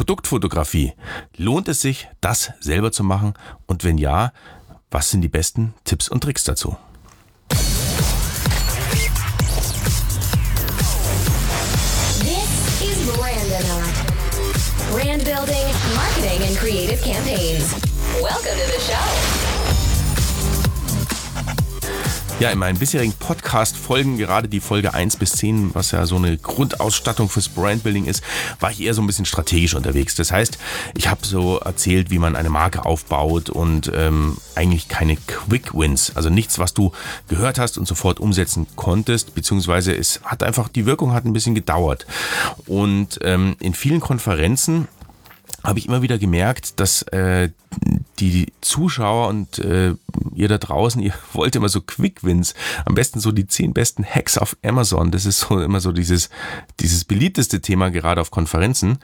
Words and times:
Produktfotografie. 0.00 0.94
Lohnt 1.36 1.68
es 1.68 1.82
sich, 1.82 2.08
das 2.22 2.52
selber 2.58 2.90
zu 2.90 3.04
machen? 3.04 3.34
Und 3.66 3.84
wenn 3.84 3.98
ja, 3.98 4.32
was 4.90 5.10
sind 5.10 5.20
die 5.20 5.28
besten 5.28 5.74
Tipps 5.84 6.08
und 6.08 6.22
Tricks 6.22 6.42
dazu? 6.42 6.74
This 12.20 12.80
is. 12.80 13.10
Brand 14.90 15.22
building, 15.22 15.66
marketing, 15.94 16.48
and 16.48 16.56
creative 16.56 17.02
campaigns. 17.02 17.74
Welcome 18.22 18.56
to 18.56 18.72
the 18.72 18.80
show. 18.80 19.29
Ja, 22.40 22.48
in 22.48 22.58
meinen 22.58 22.78
bisherigen 22.78 23.12
Podcast-Folgen, 23.12 24.16
gerade 24.16 24.48
die 24.48 24.60
Folge 24.60 24.94
1 24.94 25.16
bis 25.16 25.32
10, 25.32 25.74
was 25.74 25.90
ja 25.90 26.06
so 26.06 26.16
eine 26.16 26.38
Grundausstattung 26.38 27.28
fürs 27.28 27.50
Brandbuilding 27.50 28.06
ist, 28.06 28.24
war 28.60 28.70
ich 28.70 28.80
eher 28.80 28.94
so 28.94 29.02
ein 29.02 29.06
bisschen 29.06 29.26
strategisch 29.26 29.74
unterwegs. 29.74 30.14
Das 30.14 30.32
heißt, 30.32 30.56
ich 30.96 31.08
habe 31.08 31.26
so 31.26 31.58
erzählt, 31.58 32.10
wie 32.10 32.18
man 32.18 32.36
eine 32.36 32.48
Marke 32.48 32.86
aufbaut 32.86 33.50
und 33.50 33.92
ähm, 33.94 34.38
eigentlich 34.54 34.88
keine 34.88 35.16
Quick 35.16 35.74
Wins, 35.74 36.16
also 36.16 36.30
nichts, 36.30 36.58
was 36.58 36.72
du 36.72 36.92
gehört 37.28 37.58
hast 37.58 37.76
und 37.76 37.86
sofort 37.86 38.20
umsetzen 38.20 38.66
konntest, 38.74 39.34
beziehungsweise 39.34 39.94
es 39.94 40.22
hat 40.24 40.42
einfach, 40.42 40.68
die 40.68 40.86
Wirkung 40.86 41.12
hat 41.12 41.26
ein 41.26 41.34
bisschen 41.34 41.54
gedauert. 41.54 42.06
Und 42.64 43.18
ähm, 43.20 43.56
in 43.60 43.74
vielen 43.74 44.00
Konferenzen 44.00 44.88
habe 45.62 45.78
ich 45.78 45.86
immer 45.86 46.00
wieder 46.00 46.16
gemerkt, 46.16 46.80
dass 46.80 47.02
äh, 47.02 47.50
die 48.18 48.52
Zuschauer 48.60 49.28
und 49.28 49.58
äh, 49.58 49.94
ihr 50.34 50.48
da 50.48 50.58
draußen, 50.58 51.00
ihr 51.02 51.14
wollt 51.32 51.56
immer 51.56 51.68
so 51.68 51.80
Quick 51.80 52.22
Wins, 52.22 52.54
am 52.84 52.94
besten 52.94 53.20
so 53.20 53.32
die 53.32 53.46
zehn 53.46 53.72
besten 53.72 54.04
Hacks 54.04 54.38
auf 54.38 54.56
Amazon. 54.62 55.10
Das 55.10 55.24
ist 55.24 55.40
so 55.40 55.60
immer 55.60 55.80
so 55.80 55.92
dieses, 55.92 56.30
dieses 56.80 57.04
beliebteste 57.04 57.60
Thema 57.60 57.90
gerade 57.90 58.20
auf 58.20 58.30
Konferenzen. 58.30 58.98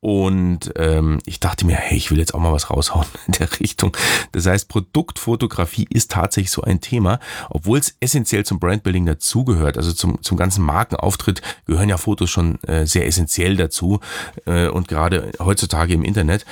Und 0.00 0.72
ähm, 0.76 1.18
ich 1.26 1.40
dachte 1.40 1.66
mir, 1.66 1.76
hey, 1.76 1.96
ich 1.96 2.10
will 2.10 2.18
jetzt 2.18 2.34
auch 2.34 2.40
mal 2.40 2.52
was 2.52 2.70
raushauen 2.70 3.06
in 3.26 3.32
der 3.32 3.48
Richtung. 3.60 3.96
Das 4.32 4.46
heißt, 4.46 4.68
Produktfotografie 4.68 5.86
ist 5.90 6.10
tatsächlich 6.10 6.50
so 6.50 6.62
ein 6.62 6.80
Thema, 6.80 7.18
obwohl 7.50 7.78
es 7.78 7.96
essentiell 8.00 8.44
zum 8.44 8.58
Brandbuilding 8.58 9.06
dazugehört. 9.06 9.76
Also 9.76 9.92
zum, 9.92 10.22
zum 10.22 10.36
ganzen 10.36 10.64
Markenauftritt 10.64 11.42
gehören 11.66 11.88
ja 11.88 11.96
Fotos 11.96 12.30
schon 12.30 12.62
äh, 12.64 12.86
sehr 12.86 13.06
essentiell 13.06 13.56
dazu 13.56 14.00
äh, 14.46 14.68
und 14.68 14.88
gerade 14.88 15.32
heutzutage 15.38 15.94
im 15.94 16.04
Internet. 16.04 16.44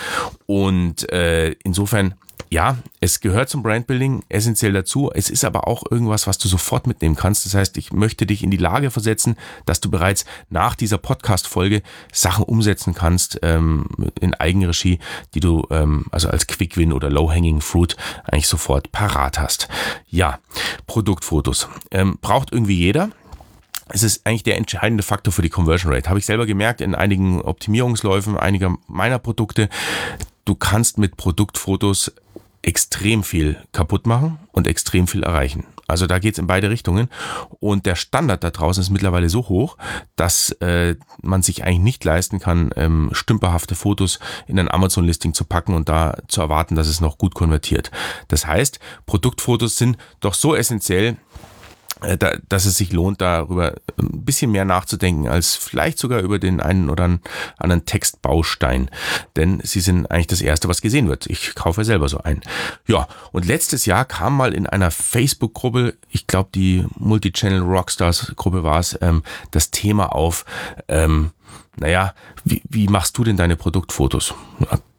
Und 0.51 1.09
äh, 1.13 1.53
insofern 1.63 2.15
ja, 2.49 2.79
es 2.99 3.21
gehört 3.21 3.49
zum 3.49 3.63
Brandbuilding 3.63 4.25
essentiell 4.29 4.73
dazu. 4.73 5.09
Es 5.15 5.31
ist 5.31 5.45
aber 5.45 5.69
auch 5.69 5.85
irgendwas, 5.89 6.27
was 6.27 6.39
du 6.39 6.49
sofort 6.49 6.89
mitnehmen 6.89 7.15
kannst. 7.15 7.47
Das 7.47 7.55
heißt, 7.55 7.77
ich 7.77 7.93
möchte 7.93 8.27
dich 8.27 8.43
in 8.43 8.51
die 8.51 8.57
Lage 8.57 8.91
versetzen, 8.91 9.37
dass 9.67 9.81
du 9.81 9.93
bereits 9.93 10.25
nach 10.49 10.75
dieser 10.75 10.99
Podcast-Folge 10.99 11.83
Sachen 12.13 12.43
umsetzen 12.43 12.95
kannst 12.95 13.39
ähm, 13.43 13.87
in 14.21 14.35
Eigenregie, 14.35 14.99
die 15.35 15.39
du 15.39 15.65
ähm, 15.71 16.07
also 16.11 16.29
als 16.29 16.49
Quick-Win 16.49 16.93
oder 16.93 17.11
Low-Hanging 17.11 17.61
Fruit 17.61 17.97
eigentlich 18.25 18.49
sofort 18.49 18.91
parat 18.91 19.39
hast. 19.39 19.69
Ja, 20.09 20.41
Produktfotos. 20.89 21.69
Ähm, 21.93 22.19
braucht 22.21 22.53
irgendwie 22.53 22.79
jeder 22.79 23.11
es 23.93 24.03
ist 24.03 24.27
eigentlich 24.27 24.45
der 24.45 24.57
entscheidende 24.57 25.03
Faktor 25.03 25.33
für 25.33 25.43
die 25.43 25.49
Conversion 25.49 25.93
Rate. 25.93 26.09
Habe 26.09 26.19
ich 26.19 26.27
selber 26.27 26.47
gemerkt 26.47 26.81
in 26.81 26.95
einigen 26.95 27.41
Optimierungsläufen 27.41 28.37
einiger 28.37 28.77
meiner 28.87 29.19
Produkte. 29.19 29.69
Du 30.45 30.55
kannst 30.55 30.99
mit 30.99 31.17
Produktfotos 31.17 32.13
extrem 32.63 33.23
viel 33.23 33.57
kaputt 33.73 34.07
machen 34.07 34.39
und 34.53 34.67
extrem 34.67 35.07
viel 35.07 35.23
erreichen. 35.23 35.65
Also 35.91 36.07
da 36.07 36.19
geht's 36.19 36.39
in 36.39 36.47
beide 36.47 36.71
Richtungen. 36.71 37.09
Und 37.59 37.85
der 37.85 37.97
Standard 37.97 38.45
da 38.45 38.51
draußen 38.51 38.81
ist 38.81 38.91
mittlerweile 38.91 39.29
so 39.29 39.49
hoch, 39.49 39.77
dass 40.15 40.53
äh, 40.61 40.95
man 41.21 41.43
sich 41.43 41.65
eigentlich 41.65 41.81
nicht 41.81 42.05
leisten 42.05 42.39
kann, 42.39 42.71
ähm, 42.77 43.11
stümperhafte 43.13 43.75
Fotos 43.75 44.21
in 44.47 44.59
ein 44.59 44.71
Amazon-Listing 44.71 45.35
zu 45.35 45.45
packen 45.45 45.75
und 45.75 45.89
da 45.89 46.17
zu 46.29 46.41
erwarten, 46.43 46.77
dass 46.77 46.87
es 46.87 47.01
noch 47.01 47.19
gut 47.19 47.35
konvertiert. 47.35 47.91
Das 48.29 48.47
heißt, 48.47 48.79
Produktfotos 49.07 49.77
sind 49.77 49.97
doch 50.21 50.35
so 50.35 50.55
essentiell, 50.55 51.17
äh, 52.03 52.19
dass 52.49 52.67
es 52.67 52.77
sich 52.77 52.93
lohnt, 52.93 53.21
darüber 53.21 53.75
ein 53.99 54.25
bisschen 54.25 54.51
mehr 54.51 54.65
nachzudenken, 54.65 55.29
als 55.29 55.57
vielleicht 55.57 55.99
sogar 55.99 56.21
über 56.21 56.39
den 56.39 56.61
einen 56.61 56.91
oder 56.91 57.19
anderen 57.59 57.85
Textbaustein. 57.85 58.91
Denn 59.37 59.61
sie 59.63 59.81
sind 59.81 60.11
eigentlich 60.11 60.27
das 60.27 60.41
Erste, 60.41 60.69
was 60.69 60.81
gesehen 60.81 61.09
wird. 61.09 61.27
Ich 61.27 61.55
kaufe 61.55 61.85
selber 61.85 62.09
so 62.09 62.19
ein. 62.19 62.41
Ja, 62.87 63.09
und 63.33 63.47
letztes 63.47 63.87
Jahr 63.87 64.05
kam 64.05 64.37
mal 64.37 64.55
in 64.55 64.67
einer 64.67 64.91
Facebook-Gruppe, 64.91 65.95
ich 66.09 66.27
glaube 66.27 66.51
die 66.55 66.85
Multichannel 66.97 67.61
Rockstars-Gruppe 67.63 68.65
war 68.65 68.81
es, 68.81 68.99
ähm, 69.01 69.23
das 69.51 69.71
Thema 69.71 70.15
auf, 70.15 70.45
ähm, 70.89 71.31
naja, 71.77 72.15
wie, 72.45 72.63
wie 72.69 72.89
machst 72.89 73.17
du 73.19 73.25
denn 73.25 73.37
deine 73.37 73.57
Produktfotos? 73.57 74.35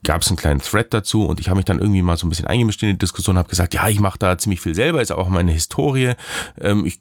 Gab 0.03 0.21
es 0.21 0.29
einen 0.29 0.37
kleinen 0.37 0.61
Thread 0.61 0.93
dazu 0.93 1.25
und 1.25 1.39
ich 1.39 1.49
habe 1.49 1.57
mich 1.57 1.65
dann 1.65 1.79
irgendwie 1.79 2.01
mal 2.01 2.17
so 2.17 2.25
ein 2.25 2.29
bisschen 2.29 2.47
eingemischt 2.47 2.81
in 2.83 2.89
die 2.89 2.97
Diskussion, 2.97 3.37
habe 3.37 3.49
gesagt, 3.49 3.73
ja, 3.73 3.87
ich 3.87 3.99
mache 3.99 4.17
da 4.17 4.37
ziemlich 4.37 4.61
viel 4.61 4.75
selber, 4.75 5.01
ist 5.01 5.11
auch 5.11 5.29
meine 5.29 5.51
Historie. 5.51 6.13
Ähm, 6.59 6.85
ich 6.85 6.99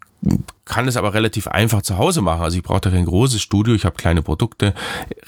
kann 0.70 0.86
es 0.86 0.96
aber 0.96 1.14
relativ 1.14 1.48
einfach 1.48 1.82
zu 1.82 1.98
Hause 1.98 2.20
machen. 2.20 2.42
Also 2.42 2.56
ich 2.56 2.62
brauche 2.62 2.80
da 2.80 2.90
kein 2.90 3.04
großes 3.04 3.42
Studio, 3.42 3.74
ich 3.74 3.84
habe 3.84 3.96
kleine 3.96 4.22
Produkte, 4.22 4.72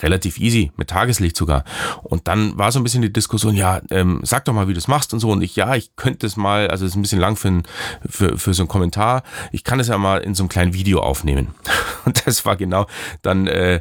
relativ 0.00 0.38
easy, 0.38 0.70
mit 0.76 0.90
Tageslicht 0.90 1.36
sogar. 1.36 1.64
Und 2.02 2.28
dann 2.28 2.56
war 2.58 2.70
so 2.70 2.78
ein 2.78 2.84
bisschen 2.84 3.02
die 3.02 3.12
Diskussion, 3.12 3.56
ja, 3.56 3.80
ähm, 3.90 4.20
sag 4.22 4.44
doch 4.44 4.52
mal, 4.52 4.68
wie 4.68 4.72
du 4.72 4.78
es 4.78 4.86
machst 4.86 5.12
und 5.12 5.20
so. 5.20 5.30
Und 5.30 5.42
ich, 5.42 5.56
ja, 5.56 5.74
ich 5.74 5.96
könnte 5.96 6.26
es 6.26 6.36
mal, 6.36 6.68
also 6.68 6.84
es 6.84 6.92
ist 6.92 6.96
ein 6.96 7.02
bisschen 7.02 7.18
lang 7.18 7.36
für, 7.36 7.48
ein, 7.48 7.62
für, 8.08 8.38
für 8.38 8.54
so 8.54 8.62
einen 8.62 8.68
Kommentar, 8.68 9.24
ich 9.50 9.64
kann 9.64 9.80
es 9.80 9.88
ja 9.88 9.98
mal 9.98 10.18
in 10.18 10.34
so 10.34 10.44
einem 10.44 10.48
kleinen 10.48 10.74
Video 10.74 11.00
aufnehmen. 11.00 11.48
Und 12.04 12.26
das 12.26 12.44
war 12.44 12.56
genau 12.56 12.86
dann, 13.22 13.46
äh, 13.46 13.80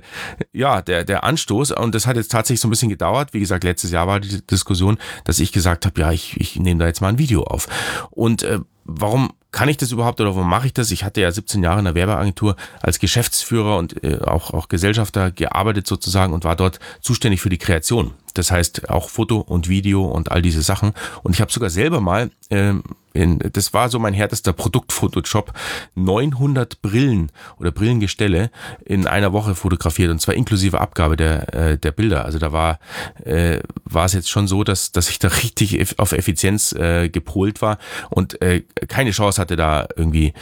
ja, 0.54 0.82
der, 0.82 1.04
der 1.04 1.24
Anstoß. 1.24 1.72
Und 1.72 1.94
das 1.94 2.08
hat 2.08 2.16
jetzt 2.16 2.32
tatsächlich 2.32 2.62
so 2.62 2.68
ein 2.68 2.72
bisschen 2.72 2.90
gedauert. 2.90 3.34
Wie 3.34 3.40
gesagt, 3.40 3.64
letztes 3.64 3.92
Jahr 3.92 4.08
war 4.08 4.20
die 4.20 4.46
Diskussion, 4.46 4.98
dass 5.26 5.40
ich 5.40 5.52
gesagt 5.52 5.86
habe, 5.86 6.00
ja, 6.02 6.12
ich, 6.12 6.40
ich 6.40 6.60
nehme 6.60 6.80
da 6.80 6.88
jetzt 6.88 7.02
mal 7.02 7.10
ein 7.10 7.18
Video 7.20 7.44
auf. 7.44 7.68
Und 8.10 8.44
äh, 8.44 8.60
warum 8.86 9.32
kann 9.52 9.68
ich 9.68 9.78
das 9.78 9.92
überhaupt 9.92 10.22
oder 10.22 10.36
warum 10.36 10.50
mache 10.50 10.68
ich 10.68 10.74
das? 10.74 10.92
Ich 10.92 11.04
hatte 11.04 11.22
ja 11.22 11.32
17 11.32 11.62
Jahre 11.62 11.80
in 11.80 11.86
der 11.86 11.96
Werbeagentur 11.96 12.56
als 12.82 13.00
Geschäftsführer 13.00 13.78
und 13.78 14.02
äh, 14.04 14.20
auch, 14.22 14.52
auch 14.52 14.70
Gesellschafter 14.70 15.32
gearbeitet 15.32 15.88
sozusagen 15.88 16.34
und 16.34 16.46
war 16.46 16.56
dort 16.56 16.80
zuständig 17.02 17.42
für 17.42 17.50
die 17.50 17.58
Kreation. 17.58 18.14
Das 18.34 18.50
heißt 18.50 18.90
auch 18.90 19.10
Foto 19.10 19.40
und 19.40 19.68
Video 19.68 20.06
und 20.06 20.32
all 20.32 20.42
diese 20.42 20.62
Sachen. 20.62 20.94
Und 21.24 21.34
ich 21.34 21.42
habe 21.42 21.52
sogar 21.52 21.70
selber 21.70 22.00
mal, 22.00 22.32
ähm, 22.50 22.84
in, 23.14 23.40
das 23.40 23.74
war 23.74 23.90
so 23.90 24.00
mein 24.00 24.14
härtester 24.14 24.54
Produktfotojob, 24.54 25.54
900 25.96 26.82
Brillen 26.82 27.32
oder 27.58 27.72
Brillengestelle 27.72 28.52
in 28.86 29.08
einer 29.08 29.34
Woche 29.34 29.56
fotografiert 29.56 30.12
und 30.12 30.20
zwar 30.20 30.36
inklusive 30.36 30.80
Abgabe 30.80 31.18
der, 31.18 31.54
äh, 31.54 31.78
der 31.78 31.92
Bilder. 31.92 32.26
Also 32.26 32.40
da 32.40 32.52
war, 32.52 32.80
äh, 33.24 33.60
war 33.86 34.06
es 34.06 34.14
jetzt 34.14 34.30
schon 34.30 34.48
so, 34.48 34.64
dass, 34.64 34.92
dass 34.92 35.10
ich 35.10 35.20
da 35.20 35.28
richtig 35.44 36.00
auf 36.00 36.12
Effizienz 36.12 36.72
äh, 36.74 37.10
gepolt 37.10 37.62
war 37.62 37.78
und 38.10 38.42
äh, 38.42 38.62
keine 38.88 39.12
Chance 39.12 39.42
hatte 39.42 39.56
da 39.56 39.88
irgendwie 39.96 40.34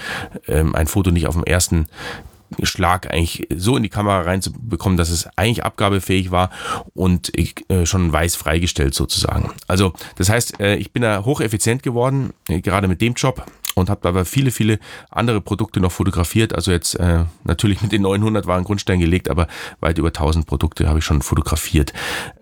ähm, 0.47 0.75
ein 0.75 0.88
Foto 0.88 1.12
nicht 1.12 1.28
auf 1.28 1.35
dem 1.35 1.44
ersten 1.44 1.88
Schlag 2.63 3.11
eigentlich 3.11 3.47
so 3.55 3.77
in 3.77 3.83
die 3.83 3.89
Kamera 3.89 4.21
reinzubekommen, 4.21 4.97
dass 4.97 5.09
es 5.09 5.27
eigentlich 5.35 5.63
abgabefähig 5.63 6.31
war 6.31 6.49
und 6.93 7.31
ich, 7.35 7.69
äh, 7.69 7.85
schon 7.85 8.11
weiß 8.11 8.35
freigestellt 8.35 8.93
sozusagen. 8.93 9.51
Also 9.67 9.93
das 10.15 10.29
heißt, 10.29 10.59
äh, 10.59 10.75
ich 10.75 10.91
bin 10.91 11.01
da 11.01 11.23
hocheffizient 11.25 11.83
geworden, 11.83 12.33
äh, 12.47 12.61
gerade 12.61 12.87
mit 12.87 13.01
dem 13.01 13.13
Job 13.13 13.45
und 13.75 13.89
habe 13.89 14.07
aber 14.07 14.25
viele, 14.25 14.51
viele 14.51 14.79
andere 15.09 15.41
Produkte 15.41 15.79
noch 15.79 15.91
fotografiert. 15.91 16.53
Also 16.53 16.71
jetzt 16.71 16.95
äh, 16.95 17.25
natürlich 17.43 17.81
mit 17.81 17.91
den 17.91 18.03
900 18.03 18.45
war 18.45 18.57
ein 18.57 18.63
Grundstein 18.63 18.99
gelegt, 18.99 19.29
aber 19.29 19.47
weit 19.79 19.97
über 19.97 20.09
1000 20.09 20.45
Produkte 20.45 20.87
habe 20.87 20.99
ich 20.99 21.05
schon 21.05 21.21
fotografiert. 21.21 21.93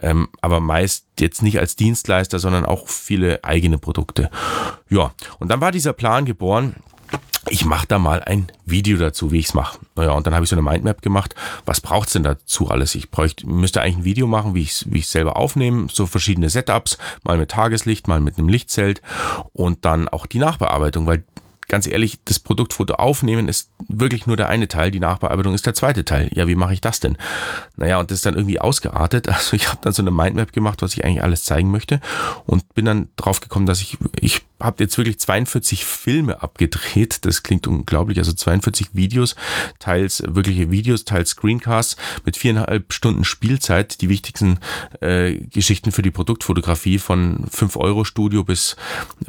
Ähm, 0.01 0.27
aber 0.41 0.59
meist 0.59 1.05
jetzt 1.19 1.41
nicht 1.41 1.59
als 1.59 1.75
Dienstleister, 1.75 2.39
sondern 2.39 2.65
auch 2.65 2.87
viele 2.87 3.43
eigene 3.43 3.77
Produkte. 3.77 4.29
Ja, 4.89 5.13
und 5.39 5.49
dann 5.49 5.61
war 5.61 5.71
dieser 5.71 5.93
Plan 5.93 6.25
geboren, 6.25 6.75
ich 7.49 7.65
mache 7.65 7.87
da 7.87 7.99
mal 7.99 8.23
ein 8.23 8.47
Video 8.65 8.97
dazu, 8.97 9.31
wie 9.31 9.39
ich 9.39 9.47
es 9.47 9.53
mache. 9.53 9.79
Naja, 9.95 10.11
und 10.11 10.27
dann 10.27 10.33
habe 10.33 10.43
ich 10.43 10.49
so 10.49 10.55
eine 10.55 10.61
Mindmap 10.61 11.01
gemacht. 11.01 11.35
Was 11.65 11.81
braucht's 11.81 12.13
denn 12.13 12.23
dazu 12.23 12.69
alles? 12.69 12.95
Ich 12.95 13.11
bräuchte, 13.11 13.47
müsste 13.47 13.81
eigentlich 13.81 13.97
ein 13.97 14.05
Video 14.05 14.27
machen, 14.27 14.55
wie 14.55 14.61
ich 14.61 14.85
wie 14.89 14.99
ich 14.99 15.07
selber 15.07 15.37
aufnehme, 15.37 15.87
so 15.91 16.05
verschiedene 16.05 16.49
Setups, 16.49 16.97
mal 17.23 17.37
mit 17.37 17.51
Tageslicht, 17.51 18.07
mal 18.07 18.19
mit 18.19 18.37
einem 18.37 18.49
Lichtzelt 18.49 19.01
und 19.53 19.85
dann 19.85 20.07
auch 20.07 20.25
die 20.25 20.39
Nachbearbeitung, 20.39 21.07
weil 21.07 21.23
ganz 21.67 21.85
ehrlich, 21.87 22.19
das 22.25 22.39
Produktfoto 22.39 22.95
aufnehmen 22.95 23.47
ist 23.47 23.69
wirklich 23.87 24.25
nur 24.25 24.37
der 24.37 24.49
eine 24.49 24.67
Teil, 24.67 24.91
die 24.91 24.99
Nachbearbeitung 24.99 25.53
ist 25.53 25.65
der 25.65 25.73
zweite 25.73 26.05
Teil. 26.05 26.29
Ja, 26.33 26.47
wie 26.47 26.55
mache 26.55 26.73
ich 26.73 26.81
das 26.81 26.99
denn? 26.99 27.17
Naja, 27.75 27.99
und 27.99 28.09
das 28.09 28.19
ist 28.19 28.25
dann 28.25 28.35
irgendwie 28.35 28.59
ausgeartet. 28.59 29.27
Also 29.37 29.55
ich 29.55 29.69
habe 29.69 29.79
dann 29.81 29.93
so 29.93 30.01
eine 30.01 30.09
Mindmap 30.09 30.51
gemacht, 30.51 30.81
was 30.81 30.93
ich 30.93 31.05
eigentlich 31.05 31.21
alles 31.21 31.43
zeigen 31.43 31.69
möchte 31.69 32.01
und 32.47 32.73
bin 32.73 32.85
dann 32.85 33.09
drauf 33.17 33.39
gekommen, 33.39 33.67
dass 33.67 33.81
ich, 33.81 33.97
ich 34.19 34.41
habe 34.59 34.83
jetzt 34.83 34.97
wirklich 34.97 35.19
42 35.19 35.85
Filme 35.85 36.41
abgedreht. 36.41 37.25
Das 37.25 37.43
klingt 37.43 37.67
unglaublich. 37.67 38.17
Also 38.17 38.33
42 38.33 38.89
Videos, 38.93 39.35
teils 39.79 40.23
wirkliche 40.25 40.71
Videos, 40.71 41.05
teils 41.05 41.31
Screencasts 41.31 41.95
mit 42.25 42.37
viereinhalb 42.37 42.93
Stunden 42.93 43.23
Spielzeit. 43.23 44.01
Die 44.01 44.09
wichtigsten 44.09 44.59
äh, 45.01 45.35
Geschichten 45.35 45.91
für 45.91 46.01
die 46.01 46.11
Produktfotografie 46.11 46.99
von 46.99 47.45
5-Euro-Studio 47.47 48.43
bis, 48.43 48.75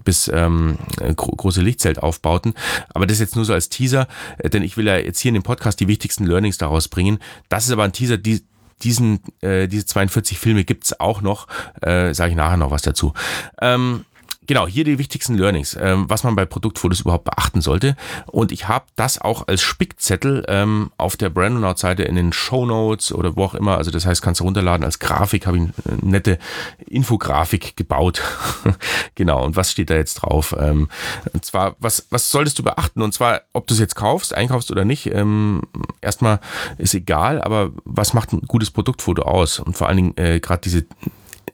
bis 0.04 0.28
ähm, 0.32 0.78
gro 1.16 1.32
große 1.32 1.60
Lichtzeltaufbauten. 1.60 2.54
Aber 2.94 3.06
das 3.06 3.16
ist 3.16 3.20
jetzt 3.20 3.36
nur 3.36 3.44
so 3.44 3.52
als 3.52 3.68
Teaser, 3.68 4.08
äh, 4.38 4.50
denn 4.50 4.62
ich 4.62 4.76
will 4.76 4.86
ja 4.86 4.96
jetzt 4.96 5.20
hier 5.20 5.30
in 5.30 5.34
dem 5.34 5.42
Podcast 5.42 5.80
die 5.80 5.88
wichtigsten 5.88 6.24
Learnings 6.24 6.58
daraus 6.58 6.88
bringen. 6.88 7.18
Das 7.48 7.66
ist 7.66 7.72
aber 7.72 7.84
ein 7.84 7.92
Teaser, 7.92 8.16
die 8.16 8.42
diesen, 8.82 9.20
äh, 9.40 9.66
diese 9.68 9.86
42 9.86 10.38
Filme 10.38 10.64
gibt's 10.64 10.98
auch 10.98 11.20
noch, 11.20 11.48
äh, 11.82 12.14
sage 12.14 12.30
ich 12.30 12.36
nachher 12.36 12.56
noch 12.56 12.70
was 12.70 12.82
dazu. 12.82 13.12
Ähm, 13.60 14.04
Genau, 14.48 14.66
hier 14.66 14.84
die 14.84 14.98
wichtigsten 14.98 15.36
Learnings, 15.36 15.76
ähm, 15.78 16.06
was 16.08 16.24
man 16.24 16.34
bei 16.34 16.46
Produktfotos 16.46 17.00
überhaupt 17.00 17.24
beachten 17.24 17.60
sollte. 17.60 17.96
Und 18.24 18.50
ich 18.50 18.66
habe 18.66 18.86
das 18.96 19.20
auch 19.20 19.46
als 19.46 19.60
Spickzettel 19.60 20.42
ähm, 20.48 20.90
auf 20.96 21.18
der 21.18 21.28
Brandonaut-Seite 21.28 22.02
in 22.04 22.16
den 22.16 22.32
Show 22.32 22.64
Notes 22.64 23.12
oder 23.12 23.36
wo 23.36 23.44
auch 23.44 23.54
immer. 23.54 23.76
Also 23.76 23.90
das 23.90 24.06
heißt, 24.06 24.22
kannst 24.22 24.40
du 24.40 24.44
runterladen 24.44 24.86
als 24.86 25.00
Grafik, 25.00 25.46
habe 25.46 25.58
ich 25.58 25.62
eine 25.64 25.72
nette 26.00 26.38
Infografik 26.86 27.76
gebaut. 27.76 28.22
genau, 29.16 29.44
und 29.44 29.54
was 29.54 29.70
steht 29.70 29.90
da 29.90 29.96
jetzt 29.96 30.14
drauf? 30.14 30.56
Ähm, 30.58 30.88
und 31.34 31.44
zwar, 31.44 31.76
was, 31.78 32.06
was 32.08 32.30
solltest 32.30 32.58
du 32.58 32.62
beachten? 32.62 33.02
Und 33.02 33.12
zwar, 33.12 33.42
ob 33.52 33.66
du 33.66 33.74
es 33.74 33.80
jetzt 33.80 33.96
kaufst, 33.96 34.34
einkaufst 34.34 34.70
oder 34.70 34.86
nicht. 34.86 35.12
Ähm, 35.12 35.60
erstmal 36.00 36.40
ist 36.78 36.94
egal, 36.94 37.42
aber 37.42 37.72
was 37.84 38.14
macht 38.14 38.32
ein 38.32 38.40
gutes 38.48 38.70
Produktfoto 38.70 39.24
aus? 39.24 39.58
Und 39.58 39.76
vor 39.76 39.88
allen 39.88 39.98
Dingen 39.98 40.16
äh, 40.16 40.40
gerade 40.40 40.62
diese 40.62 40.86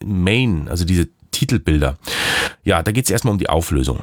Main, 0.04 0.68
also 0.68 0.84
diese 0.84 1.08
Titelbilder. 1.34 1.96
Ja, 2.62 2.82
da 2.82 2.92
geht 2.92 3.04
es 3.04 3.10
erstmal 3.10 3.32
um 3.32 3.38
die 3.38 3.48
Auflösung. 3.48 3.98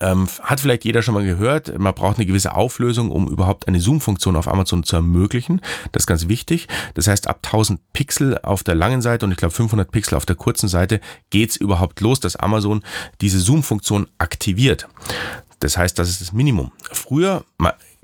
Ähm, 0.00 0.28
hat 0.42 0.60
vielleicht 0.60 0.84
jeder 0.84 1.02
schon 1.02 1.14
mal 1.14 1.24
gehört, 1.24 1.76
man 1.78 1.94
braucht 1.94 2.18
eine 2.18 2.26
gewisse 2.26 2.54
Auflösung, 2.54 3.10
um 3.10 3.26
überhaupt 3.26 3.66
eine 3.66 3.80
Zoom-Funktion 3.80 4.36
auf 4.36 4.46
Amazon 4.46 4.84
zu 4.84 4.96
ermöglichen. 4.96 5.60
Das 5.92 6.02
ist 6.02 6.06
ganz 6.06 6.28
wichtig. 6.28 6.68
Das 6.94 7.08
heißt, 7.08 7.26
ab 7.26 7.40
1000 7.42 7.80
Pixel 7.92 8.38
auf 8.38 8.62
der 8.62 8.74
langen 8.74 9.02
Seite 9.02 9.26
und 9.26 9.32
ich 9.32 9.38
glaube 9.38 9.54
500 9.54 9.90
Pixel 9.90 10.16
auf 10.16 10.26
der 10.26 10.36
kurzen 10.36 10.68
Seite 10.68 11.00
geht's 11.30 11.56
überhaupt 11.56 12.00
los, 12.00 12.20
dass 12.20 12.36
Amazon 12.36 12.82
diese 13.20 13.40
Zoom-Funktion 13.40 14.08
aktiviert. 14.18 14.88
Das 15.58 15.76
heißt, 15.76 15.98
das 15.98 16.08
ist 16.08 16.20
das 16.20 16.32
Minimum. 16.32 16.70
Früher, 16.92 17.44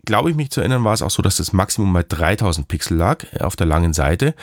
glaube 0.04 0.30
ich 0.30 0.36
mich 0.36 0.50
zu 0.50 0.60
erinnern, 0.60 0.84
war 0.84 0.94
es 0.94 1.02
auch 1.02 1.10
so, 1.10 1.22
dass 1.22 1.36
das 1.36 1.52
Maximum 1.52 1.92
bei 1.92 2.02
3000 2.02 2.66
Pixel 2.66 2.96
lag 2.96 3.24
äh, 3.32 3.40
auf 3.40 3.56
der 3.56 3.66
langen 3.66 3.92
Seite. 3.92 4.34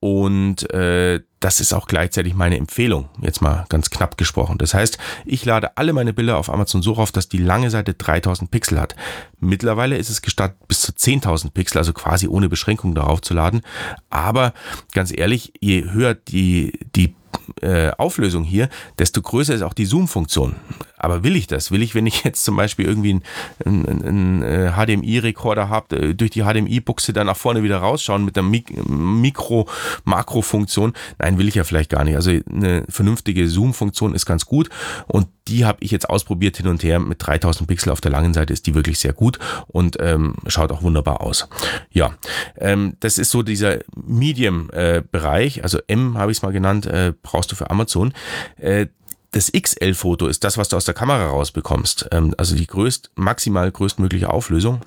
Und 0.00 0.68
äh, 0.70 1.20
das 1.40 1.58
ist 1.58 1.72
auch 1.72 1.86
gleichzeitig 1.86 2.34
meine 2.34 2.58
Empfehlung, 2.58 3.08
jetzt 3.20 3.40
mal 3.40 3.64
ganz 3.70 3.88
knapp 3.88 4.18
gesprochen. 4.18 4.58
Das 4.58 4.74
heißt, 4.74 4.98
ich 5.24 5.44
lade 5.44 5.76
alle 5.76 5.94
meine 5.94 6.12
Bilder 6.12 6.36
auf 6.36 6.50
Amazon 6.50 6.82
so 6.82 6.96
auf, 6.96 7.12
dass 7.12 7.28
die 7.28 7.38
lange 7.38 7.70
Seite 7.70 7.94
3000 7.94 8.50
Pixel 8.50 8.78
hat. 8.78 8.94
Mittlerweile 9.40 9.96
ist 9.96 10.10
es 10.10 10.20
gestattet, 10.20 10.58
bis 10.68 10.82
zu 10.82 10.92
10.000 10.92 11.52
Pixel, 11.52 11.78
also 11.78 11.94
quasi 11.94 12.28
ohne 12.28 12.50
Beschränkung 12.50 12.94
darauf 12.94 13.22
zu 13.22 13.32
laden. 13.32 13.62
Aber 14.10 14.52
ganz 14.92 15.16
ehrlich, 15.16 15.54
je 15.60 15.90
höher 15.90 16.14
die, 16.14 16.78
die 16.94 17.14
äh, 17.62 17.92
Auflösung 17.98 18.44
hier, 18.44 18.68
desto 18.98 19.22
größer 19.22 19.54
ist 19.54 19.62
auch 19.62 19.72
die 19.74 19.86
Zoom-Funktion. 19.86 20.56
Aber 20.96 21.22
will 21.24 21.36
ich 21.36 21.46
das? 21.46 21.70
Will 21.70 21.82
ich, 21.82 21.94
wenn 21.94 22.06
ich 22.06 22.24
jetzt 22.24 22.42
zum 22.44 22.56
Beispiel 22.56 22.86
irgendwie 22.86 23.20
einen, 23.64 23.86
einen, 23.86 24.42
einen 24.42 24.72
HDMI-Rekorder 24.72 25.68
habe, 25.68 25.96
äh, 25.96 26.14
durch 26.14 26.30
die 26.30 26.42
HDMI-Buchse 26.42 27.12
dann 27.12 27.26
nach 27.26 27.36
vorne 27.36 27.62
wieder 27.62 27.76
rausschauen 27.78 28.24
mit 28.24 28.34
der 28.36 28.42
Mik 28.42 28.72
Mikro-Makro-Funktion? 28.86 30.94
Nein, 31.18 31.29
will 31.38 31.48
ich 31.48 31.54
ja 31.54 31.64
vielleicht 31.64 31.90
gar 31.90 32.04
nicht. 32.04 32.16
Also 32.16 32.30
eine 32.30 32.84
vernünftige 32.88 33.48
Zoom-Funktion 33.48 34.14
ist 34.14 34.26
ganz 34.26 34.46
gut 34.46 34.68
und 35.06 35.28
die 35.48 35.64
habe 35.64 35.78
ich 35.80 35.90
jetzt 35.90 36.08
ausprobiert 36.08 36.56
hin 36.56 36.68
und 36.68 36.82
her. 36.82 37.00
Mit 37.00 37.26
3000 37.26 37.68
Pixel 37.68 37.90
auf 37.90 38.00
der 38.00 38.10
langen 38.10 38.34
Seite 38.34 38.52
ist 38.52 38.66
die 38.66 38.74
wirklich 38.74 38.98
sehr 38.98 39.12
gut 39.12 39.38
und 39.66 39.96
ähm, 40.00 40.34
schaut 40.46 40.72
auch 40.72 40.82
wunderbar 40.82 41.20
aus. 41.20 41.48
Ja, 41.90 42.14
ähm, 42.56 42.96
das 43.00 43.18
ist 43.18 43.30
so 43.30 43.42
dieser 43.42 43.78
Medium-Bereich, 43.94 45.58
äh, 45.58 45.62
also 45.62 45.78
M 45.86 46.16
habe 46.18 46.32
ich 46.32 46.38
es 46.38 46.42
mal 46.42 46.52
genannt, 46.52 46.86
äh, 46.86 47.12
brauchst 47.22 47.50
du 47.52 47.56
für 47.56 47.70
Amazon. 47.70 48.12
Äh, 48.56 48.86
das 49.32 49.52
XL-Foto 49.52 50.26
ist 50.26 50.42
das, 50.42 50.58
was 50.58 50.68
du 50.68 50.76
aus 50.76 50.84
der 50.84 50.94
Kamera 50.94 51.26
rausbekommst. 51.26 52.08
Ähm, 52.10 52.34
also 52.36 52.56
die 52.56 52.66
größt, 52.66 53.12
maximal 53.14 53.70
größtmögliche 53.70 54.30
Auflösung 54.30 54.80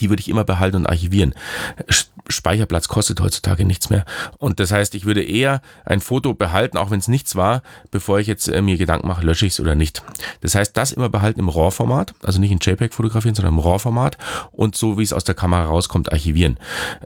die 0.00 0.08
würde 0.10 0.20
ich 0.20 0.28
immer 0.28 0.44
behalten 0.44 0.76
und 0.76 0.86
archivieren. 0.86 1.34
Speicherplatz 2.28 2.88
kostet 2.88 3.20
heutzutage 3.20 3.64
nichts 3.64 3.90
mehr. 3.90 4.04
Und 4.38 4.60
das 4.60 4.72
heißt, 4.72 4.94
ich 4.94 5.04
würde 5.04 5.22
eher 5.22 5.60
ein 5.84 6.00
Foto 6.00 6.34
behalten, 6.34 6.76
auch 6.76 6.90
wenn 6.90 6.98
es 6.98 7.08
nichts 7.08 7.36
war, 7.36 7.62
bevor 7.90 8.18
ich 8.20 8.26
jetzt 8.26 8.48
äh, 8.48 8.62
mir 8.62 8.76
Gedanken 8.76 9.08
mache, 9.08 9.24
lösche 9.24 9.46
ich 9.46 9.54
es 9.54 9.60
oder 9.60 9.74
nicht. 9.74 10.02
Das 10.40 10.54
heißt, 10.54 10.76
das 10.76 10.92
immer 10.92 11.08
behalten 11.08 11.40
im 11.40 11.48
RAW-Format, 11.48 12.14
also 12.22 12.40
nicht 12.40 12.52
in 12.52 12.58
JPEG 12.58 12.94
fotografieren, 12.94 13.34
sondern 13.34 13.54
im 13.54 13.60
RAW-Format 13.60 14.18
und 14.50 14.76
so 14.76 14.98
wie 14.98 15.02
es 15.02 15.12
aus 15.12 15.24
der 15.24 15.34
Kamera 15.34 15.64
rauskommt, 15.64 16.12
archivieren. 16.12 16.58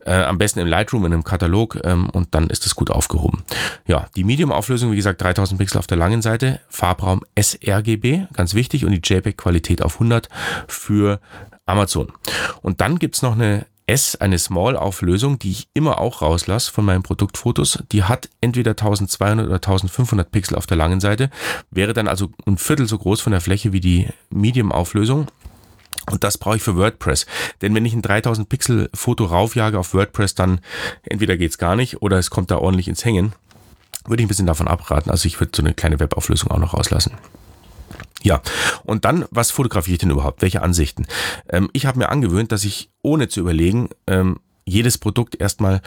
Äh, 0.04 0.22
am 0.22 0.38
besten 0.38 0.60
im 0.60 0.66
Lightroom, 0.66 1.04
in 1.06 1.12
einem 1.12 1.24
Katalog 1.24 1.78
ähm, 1.84 2.10
und 2.10 2.34
dann 2.34 2.48
ist 2.48 2.66
es 2.66 2.74
gut 2.74 2.90
aufgehoben. 2.90 3.42
Ja, 3.86 4.08
die 4.16 4.24
Medium-Auflösung, 4.24 4.92
wie 4.92 4.96
gesagt, 4.96 5.22
3000 5.22 5.58
Pixel 5.58 5.78
auf 5.78 5.86
der 5.86 5.96
langen 5.96 6.22
Seite, 6.22 6.60
Farbraum 6.68 7.22
sRGB, 7.38 8.26
ganz 8.32 8.54
wichtig 8.54 8.84
und 8.84 8.92
die 8.92 9.00
JPEG-Qualität 9.02 9.82
auf 9.82 9.94
100 9.94 10.28
für 10.66 11.20
Amazon. 11.66 12.12
Und 12.62 12.80
dann 12.80 12.98
gibt's 12.98 13.22
noch 13.22 13.32
eine 13.32 13.66
S, 13.86 14.16
eine 14.16 14.38
Small-Auflösung, 14.38 15.38
die 15.38 15.52
ich 15.52 15.68
immer 15.72 16.00
auch 16.00 16.20
rauslasse 16.22 16.72
von 16.72 16.84
meinen 16.84 17.02
Produktfotos. 17.02 17.78
Die 17.92 18.02
hat 18.02 18.28
entweder 18.40 18.72
1200 18.72 19.46
oder 19.46 19.56
1500 19.56 20.30
Pixel 20.30 20.56
auf 20.56 20.66
der 20.66 20.76
langen 20.76 21.00
Seite, 21.00 21.30
wäre 21.70 21.92
dann 21.92 22.08
also 22.08 22.30
ein 22.46 22.58
Viertel 22.58 22.88
so 22.88 22.98
groß 22.98 23.20
von 23.20 23.30
der 23.30 23.40
Fläche 23.40 23.72
wie 23.72 23.80
die 23.80 24.08
Medium-Auflösung. 24.30 25.28
Und 26.10 26.24
das 26.24 26.38
brauche 26.38 26.56
ich 26.56 26.62
für 26.62 26.76
WordPress. 26.76 27.26
Denn 27.62 27.74
wenn 27.74 27.84
ich 27.84 27.94
ein 27.94 28.02
3000 28.02 28.48
Pixel 28.48 28.90
Foto 28.94 29.24
raufjage 29.24 29.78
auf 29.78 29.94
WordPress, 29.94 30.34
dann 30.34 30.60
entweder 31.02 31.36
geht's 31.36 31.58
gar 31.58 31.76
nicht 31.76 32.02
oder 32.02 32.18
es 32.18 32.30
kommt 32.30 32.50
da 32.50 32.58
ordentlich 32.58 32.88
ins 32.88 33.04
Hängen. 33.04 33.32
Würde 34.06 34.22
ich 34.22 34.26
ein 34.26 34.28
bisschen 34.28 34.46
davon 34.46 34.68
abraten. 34.68 35.10
Also 35.10 35.26
ich 35.26 35.40
würde 35.40 35.52
so 35.54 35.62
eine 35.62 35.74
kleine 35.74 35.98
Webauflösung 35.98 36.50
auch 36.50 36.58
noch 36.58 36.74
rauslassen. 36.74 37.12
Ja, 38.26 38.42
und 38.82 39.04
dann, 39.04 39.24
was 39.30 39.52
fotografiere 39.52 39.92
ich 39.92 39.98
denn 40.00 40.10
überhaupt? 40.10 40.42
Welche 40.42 40.60
Ansichten? 40.60 41.06
Ähm, 41.48 41.70
ich 41.72 41.86
habe 41.86 42.00
mir 42.00 42.08
angewöhnt, 42.08 42.50
dass 42.50 42.64
ich 42.64 42.90
ohne 43.00 43.28
zu 43.28 43.38
überlegen 43.38 43.88
ähm, 44.08 44.40
jedes 44.64 44.98
Produkt 44.98 45.40
erstmal 45.40 45.80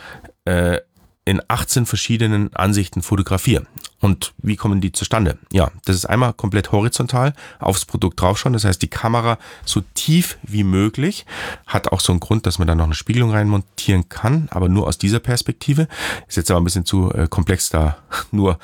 äh, 0.45 0.77
in 1.25 1.41
18 1.50 1.86
verschiedenen 1.86 2.53
Ansichten 2.53 3.01
fotografiere. 3.01 3.68
Und 4.00 4.34
wie 4.38 4.56
kommen 4.56 4.81
die 4.81 4.92
zustande? 4.92 5.38
Ja, 5.51 5.72
das 5.86 5.96
ist 5.96 6.06
einmal 6.06 6.34
komplett 6.34 6.72
horizontal 6.72 7.34
aufs 7.60 7.86
Produkt 7.86 8.22
draufschauen. 8.22 8.54
Das 8.54 8.63
heißt, 8.63 8.81
die 8.81 8.88
Kamera 8.88 9.38
so 9.66 9.81
tief 9.94 10.38
wie 10.44 10.63
möglich 10.63 11.25
hat 11.68 11.90
auch 11.90 12.00
so 12.00 12.13
einen 12.13 12.19
Grund, 12.19 12.46
dass 12.46 12.60
man 12.60 12.68
da 12.68 12.75
noch 12.75 12.86
eine 12.86 12.94
Spiegelung 12.94 13.31
reinmontieren 13.31 14.07
kann, 14.07 14.48
aber 14.51 14.69
nur 14.69 14.88
aus 14.88 14.98
dieser 14.98 15.19
Perspektive. 15.19 15.88
Ist 16.28 16.38
jetzt 16.38 16.50
aber 16.50 16.62
ein 16.62 16.63
bisschen 16.63 16.86
zu 16.86 17.13
äh, 17.13 17.28
komplex, 17.28 17.69
da 17.69 17.98
nur 18.31 18.57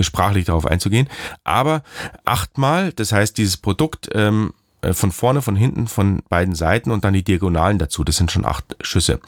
sprachlich 0.00 0.46
darauf 0.46 0.66
einzugehen. 0.66 1.08
Aber 1.44 1.82
achtmal, 2.24 2.92
das 2.92 3.12
heißt, 3.12 3.38
dieses 3.38 3.56
Produkt 3.56 4.08
ähm, 4.12 4.52
äh, 4.52 4.59
von 4.92 5.12
vorne, 5.12 5.42
von 5.42 5.56
hinten, 5.56 5.86
von 5.86 6.22
beiden 6.28 6.54
Seiten 6.54 6.90
und 6.90 7.04
dann 7.04 7.14
die 7.14 7.24
Diagonalen 7.24 7.78
dazu. 7.78 8.04
Das 8.04 8.16
sind 8.16 8.30
schon 8.30 8.44
acht 8.44 8.76
Schüsse. 8.80 9.20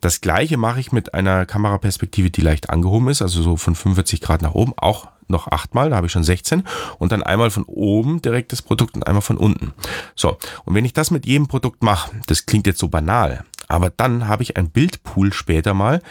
Das 0.00 0.20
gleiche 0.20 0.56
mache 0.56 0.80
ich 0.80 0.92
mit 0.92 1.14
einer 1.14 1.46
Kameraperspektive, 1.46 2.30
die 2.30 2.40
leicht 2.40 2.70
angehoben 2.70 3.08
ist, 3.08 3.22
also 3.22 3.42
so 3.42 3.56
von 3.56 3.74
45 3.74 4.20
Grad 4.20 4.42
nach 4.42 4.54
oben, 4.54 4.72
auch 4.76 5.08
noch 5.28 5.48
achtmal, 5.48 5.90
da 5.90 5.96
habe 5.96 6.06
ich 6.06 6.12
schon 6.12 6.24
16 6.24 6.64
und 6.98 7.12
dann 7.12 7.22
einmal 7.22 7.50
von 7.50 7.64
oben 7.64 8.20
direkt 8.20 8.52
das 8.52 8.62
Produkt 8.62 8.94
und 8.94 9.06
einmal 9.06 9.22
von 9.22 9.38
unten. 9.38 9.72
So, 10.14 10.36
und 10.64 10.74
wenn 10.74 10.84
ich 10.84 10.92
das 10.92 11.10
mit 11.10 11.26
jedem 11.26 11.46
Produkt 11.46 11.82
mache, 11.82 12.10
das 12.26 12.46
klingt 12.46 12.66
jetzt 12.66 12.78
so 12.78 12.88
banal, 12.88 13.44
aber 13.68 13.90
dann 13.90 14.28
habe 14.28 14.42
ich 14.42 14.56
ein 14.56 14.70
Bildpool 14.70 15.32
später 15.32 15.74
mal, 15.74 16.02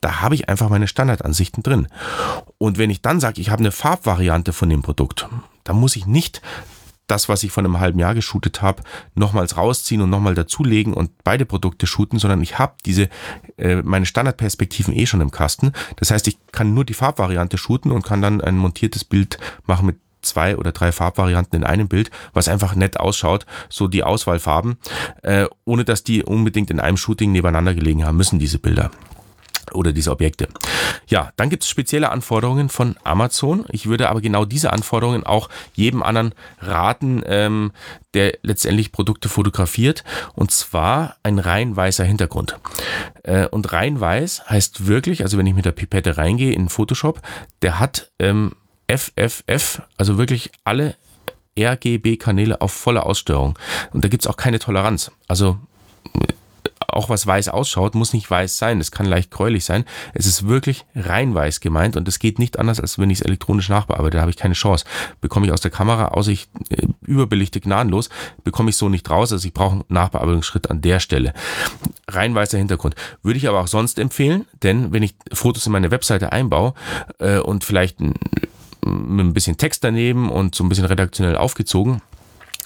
da 0.00 0.20
habe 0.20 0.34
ich 0.34 0.48
einfach 0.48 0.68
meine 0.68 0.88
Standardansichten 0.88 1.62
drin. 1.62 1.86
Und 2.58 2.78
wenn 2.78 2.90
ich 2.90 3.02
dann 3.02 3.20
sage, 3.20 3.40
ich 3.40 3.50
habe 3.50 3.60
eine 3.60 3.72
Farbvariante 3.72 4.52
von 4.52 4.68
dem 4.68 4.82
Produkt, 4.82 5.28
dann 5.64 5.76
muss 5.76 5.96
ich 5.96 6.06
nicht 6.06 6.42
das, 7.12 7.28
was 7.28 7.42
ich 7.42 7.52
von 7.52 7.66
einem 7.66 7.78
halben 7.78 7.98
Jahr 7.98 8.14
geshootet 8.14 8.62
habe, 8.62 8.82
nochmals 9.14 9.58
rausziehen 9.58 10.00
und 10.00 10.08
nochmal 10.08 10.34
dazulegen 10.34 10.94
und 10.94 11.10
beide 11.24 11.44
Produkte 11.44 11.86
shooten, 11.86 12.18
sondern 12.18 12.40
ich 12.40 12.58
habe 12.58 12.72
diese 12.86 13.10
äh, 13.58 13.82
meine 13.82 14.06
Standardperspektiven 14.06 14.96
eh 14.96 15.04
schon 15.04 15.20
im 15.20 15.30
Kasten. 15.30 15.72
Das 15.96 16.10
heißt, 16.10 16.26
ich 16.26 16.38
kann 16.52 16.72
nur 16.72 16.86
die 16.86 16.94
Farbvariante 16.94 17.58
shooten 17.58 17.92
und 17.92 18.02
kann 18.02 18.22
dann 18.22 18.40
ein 18.40 18.56
montiertes 18.56 19.04
Bild 19.04 19.38
machen 19.66 19.86
mit 19.86 19.98
zwei 20.22 20.56
oder 20.56 20.72
drei 20.72 20.90
Farbvarianten 20.90 21.58
in 21.58 21.64
einem 21.64 21.88
Bild, 21.88 22.10
was 22.32 22.48
einfach 22.48 22.74
nett 22.74 22.98
ausschaut, 22.98 23.44
so 23.68 23.88
die 23.88 24.04
Auswahlfarben, 24.04 24.78
äh, 25.22 25.46
ohne 25.66 25.84
dass 25.84 26.04
die 26.04 26.22
unbedingt 26.22 26.70
in 26.70 26.80
einem 26.80 26.96
Shooting 26.96 27.32
nebeneinander 27.32 27.74
gelegen 27.74 28.06
haben 28.06 28.16
müssen, 28.16 28.38
diese 28.38 28.58
Bilder 28.58 28.90
oder 29.74 29.92
diese 29.92 30.10
Objekte. 30.10 30.48
Ja, 31.06 31.32
dann 31.36 31.50
gibt 31.50 31.62
es 31.62 31.68
spezielle 31.68 32.10
Anforderungen 32.10 32.68
von 32.68 32.96
Amazon. 33.04 33.64
Ich 33.70 33.86
würde 33.86 34.08
aber 34.08 34.20
genau 34.20 34.44
diese 34.44 34.72
Anforderungen 34.72 35.24
auch 35.24 35.48
jedem 35.74 36.02
anderen 36.02 36.34
raten, 36.60 37.22
ähm, 37.26 37.72
der 38.14 38.38
letztendlich 38.42 38.92
Produkte 38.92 39.28
fotografiert. 39.28 40.04
Und 40.34 40.50
zwar 40.50 41.16
ein 41.22 41.38
rein 41.38 41.76
weißer 41.76 42.04
Hintergrund. 42.04 42.58
Äh, 43.22 43.46
und 43.48 43.72
rein 43.72 44.00
weiß 44.00 44.48
heißt 44.48 44.86
wirklich, 44.86 45.22
also 45.22 45.38
wenn 45.38 45.46
ich 45.46 45.54
mit 45.54 45.64
der 45.64 45.72
Pipette 45.72 46.16
reingehe 46.16 46.52
in 46.52 46.68
Photoshop, 46.68 47.20
der 47.62 47.78
hat 47.78 48.10
ähm, 48.18 48.52
FFF, 48.88 49.82
also 49.96 50.18
wirklich 50.18 50.50
alle 50.64 50.96
RGB-Kanäle 51.58 52.60
auf 52.60 52.72
volle 52.72 53.04
Aussteuerung. 53.04 53.58
Und 53.92 54.04
da 54.04 54.08
gibt's 54.08 54.26
auch 54.26 54.36
keine 54.36 54.58
Toleranz. 54.58 55.10
Also 55.28 55.58
auch 56.92 57.08
was 57.08 57.26
weiß 57.26 57.48
ausschaut, 57.48 57.94
muss 57.94 58.12
nicht 58.12 58.30
weiß 58.30 58.56
sein. 58.58 58.80
Es 58.80 58.90
kann 58.90 59.06
leicht 59.06 59.30
gräulich 59.30 59.64
sein. 59.64 59.84
Es 60.14 60.26
ist 60.26 60.46
wirklich 60.46 60.84
rein 60.94 61.34
weiß 61.34 61.60
gemeint 61.60 61.96
und 61.96 62.06
es 62.08 62.18
geht 62.18 62.38
nicht 62.38 62.58
anders, 62.58 62.80
als 62.80 62.98
wenn 62.98 63.10
ich 63.10 63.20
es 63.20 63.24
elektronisch 63.24 63.68
nachbearbeite. 63.68 64.16
Da 64.16 64.20
habe 64.20 64.30
ich 64.30 64.36
keine 64.36 64.54
Chance. 64.54 64.84
Bekomme 65.20 65.46
ich 65.46 65.52
aus 65.52 65.60
der 65.60 65.70
Kamera, 65.70 66.08
außer 66.08 66.30
ich 66.30 66.48
äh, 66.70 66.86
überbelichte 67.02 67.60
gnadenlos, 67.60 68.10
bekomme 68.44 68.70
ich 68.70 68.76
so 68.76 68.88
nicht 68.88 69.08
raus. 69.10 69.32
Also 69.32 69.46
ich 69.46 69.54
brauche 69.54 69.72
einen 69.72 69.84
Nachbearbeitungsschritt 69.88 70.70
an 70.70 70.80
der 70.82 71.00
Stelle. 71.00 71.32
Rein 72.08 72.34
weißer 72.34 72.58
Hintergrund. 72.58 72.94
Würde 73.22 73.38
ich 73.38 73.48
aber 73.48 73.60
auch 73.60 73.68
sonst 73.68 73.98
empfehlen, 73.98 74.46
denn 74.62 74.92
wenn 74.92 75.02
ich 75.02 75.14
Fotos 75.32 75.66
in 75.66 75.72
meine 75.72 75.90
Webseite 75.90 76.32
einbaue 76.32 76.74
äh, 77.18 77.38
und 77.38 77.64
vielleicht 77.64 78.00
ein, 78.00 78.14
mit 78.84 79.26
ein 79.26 79.34
bisschen 79.34 79.56
Text 79.56 79.84
daneben 79.84 80.30
und 80.30 80.54
so 80.54 80.64
ein 80.64 80.68
bisschen 80.68 80.84
redaktionell 80.84 81.36
aufgezogen, 81.36 82.02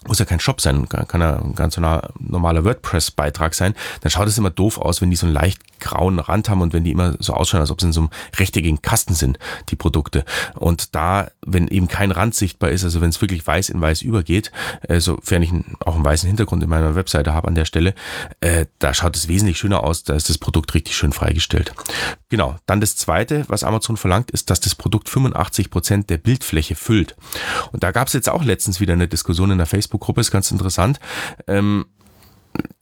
muss 0.07 0.19
ja 0.19 0.25
kein 0.25 0.41
Shop 0.41 0.61
sein, 0.61 0.89
kann 0.89 1.21
ja 1.21 1.37
ein 1.37 1.55
ganz 1.55 1.77
normaler 1.77 2.65
WordPress-Beitrag 2.65 3.55
sein, 3.55 3.75
dann 4.01 4.11
schaut 4.11 4.29
es 4.29 4.39
immer 4.39 4.51
doof 4.51 4.79
aus, 4.79 5.01
wenn 5.01 5.11
die 5.11 5.17
so 5.17 5.27
einen 5.27 5.35
leicht 5.35 5.61
grauen 5.81 6.19
Rand 6.19 6.49
haben 6.49 6.63
und 6.63 6.73
wenn 6.73 6.85
die 6.85 6.91
immer 6.91 7.17
so 7.19 7.35
ausschauen, 7.35 7.61
als 7.61 7.71
ob 7.71 7.81
sie 7.81 7.89
in 7.89 7.93
so 7.93 8.01
einem 8.01 8.11
rechteckigen 8.37 8.83
Kasten 8.83 9.15
sind, 9.15 9.39
die 9.69 9.77
Produkte. 9.77 10.25
Und 10.55 10.95
da, 10.95 11.29
wenn 11.45 11.69
eben 11.69 11.89
kein 11.89 12.11
Rand 12.11 12.35
sichtbar 12.35 12.71
ist, 12.71 12.85
also 12.85 13.01
wenn 13.01 13.11
es 13.11 13.21
wirklich 13.21 13.47
weiß 13.47 13.69
in 13.69 13.81
weiß 13.81 14.03
übergeht, 14.03 14.53
äh, 14.83 15.01
sofern 15.01 15.43
ich 15.43 15.53
auch 15.85 15.95
einen 15.95 16.05
weißen 16.05 16.27
Hintergrund 16.27 16.63
in 16.63 16.69
meiner 16.69 16.95
Webseite 16.95 17.35
habe 17.35 17.49
an 17.49 17.55
der 17.55 17.65
Stelle, 17.65 17.95
äh, 18.41 18.67
da 18.79 18.95
schaut 18.95 19.17
es 19.17 19.29
wesentlich 19.29 19.59
schöner 19.59 19.85
aus, 19.85 20.05
da 20.05 20.15
ist 20.15 20.29
das 20.29 20.39
Produkt 20.39 20.75
richtig 20.75 20.97
schön 20.97 21.13
freigestellt. 21.13 21.75
Genau, 22.29 22.57
dann 22.67 22.81
das 22.81 22.97
zweite, 22.97 23.45
was 23.49 23.65
Amazon 23.65 23.97
verlangt, 23.97 24.31
ist, 24.31 24.51
dass 24.51 24.61
das 24.61 24.75
Produkt 24.75 25.09
85 25.09 25.71
Prozent 25.71 26.11
der 26.11 26.19
Bildfläche 26.19 26.75
füllt. 26.75 27.17
Und 27.73 27.83
da 27.83 27.93
gab 27.93 28.09
es 28.09 28.15
jetzt 28.15 28.29
auch 28.29 28.45
letztens 28.45 28.81
wieder 28.81 28.95
eine 28.95 29.09
Diskussion 29.09 29.51
in 29.51 29.59
der 29.59 29.67
Facebook-Gruppe, 29.97 30.21
ist 30.21 30.31
ganz 30.31 30.51
interessant. 30.51 31.01
Ähm, 31.47 31.87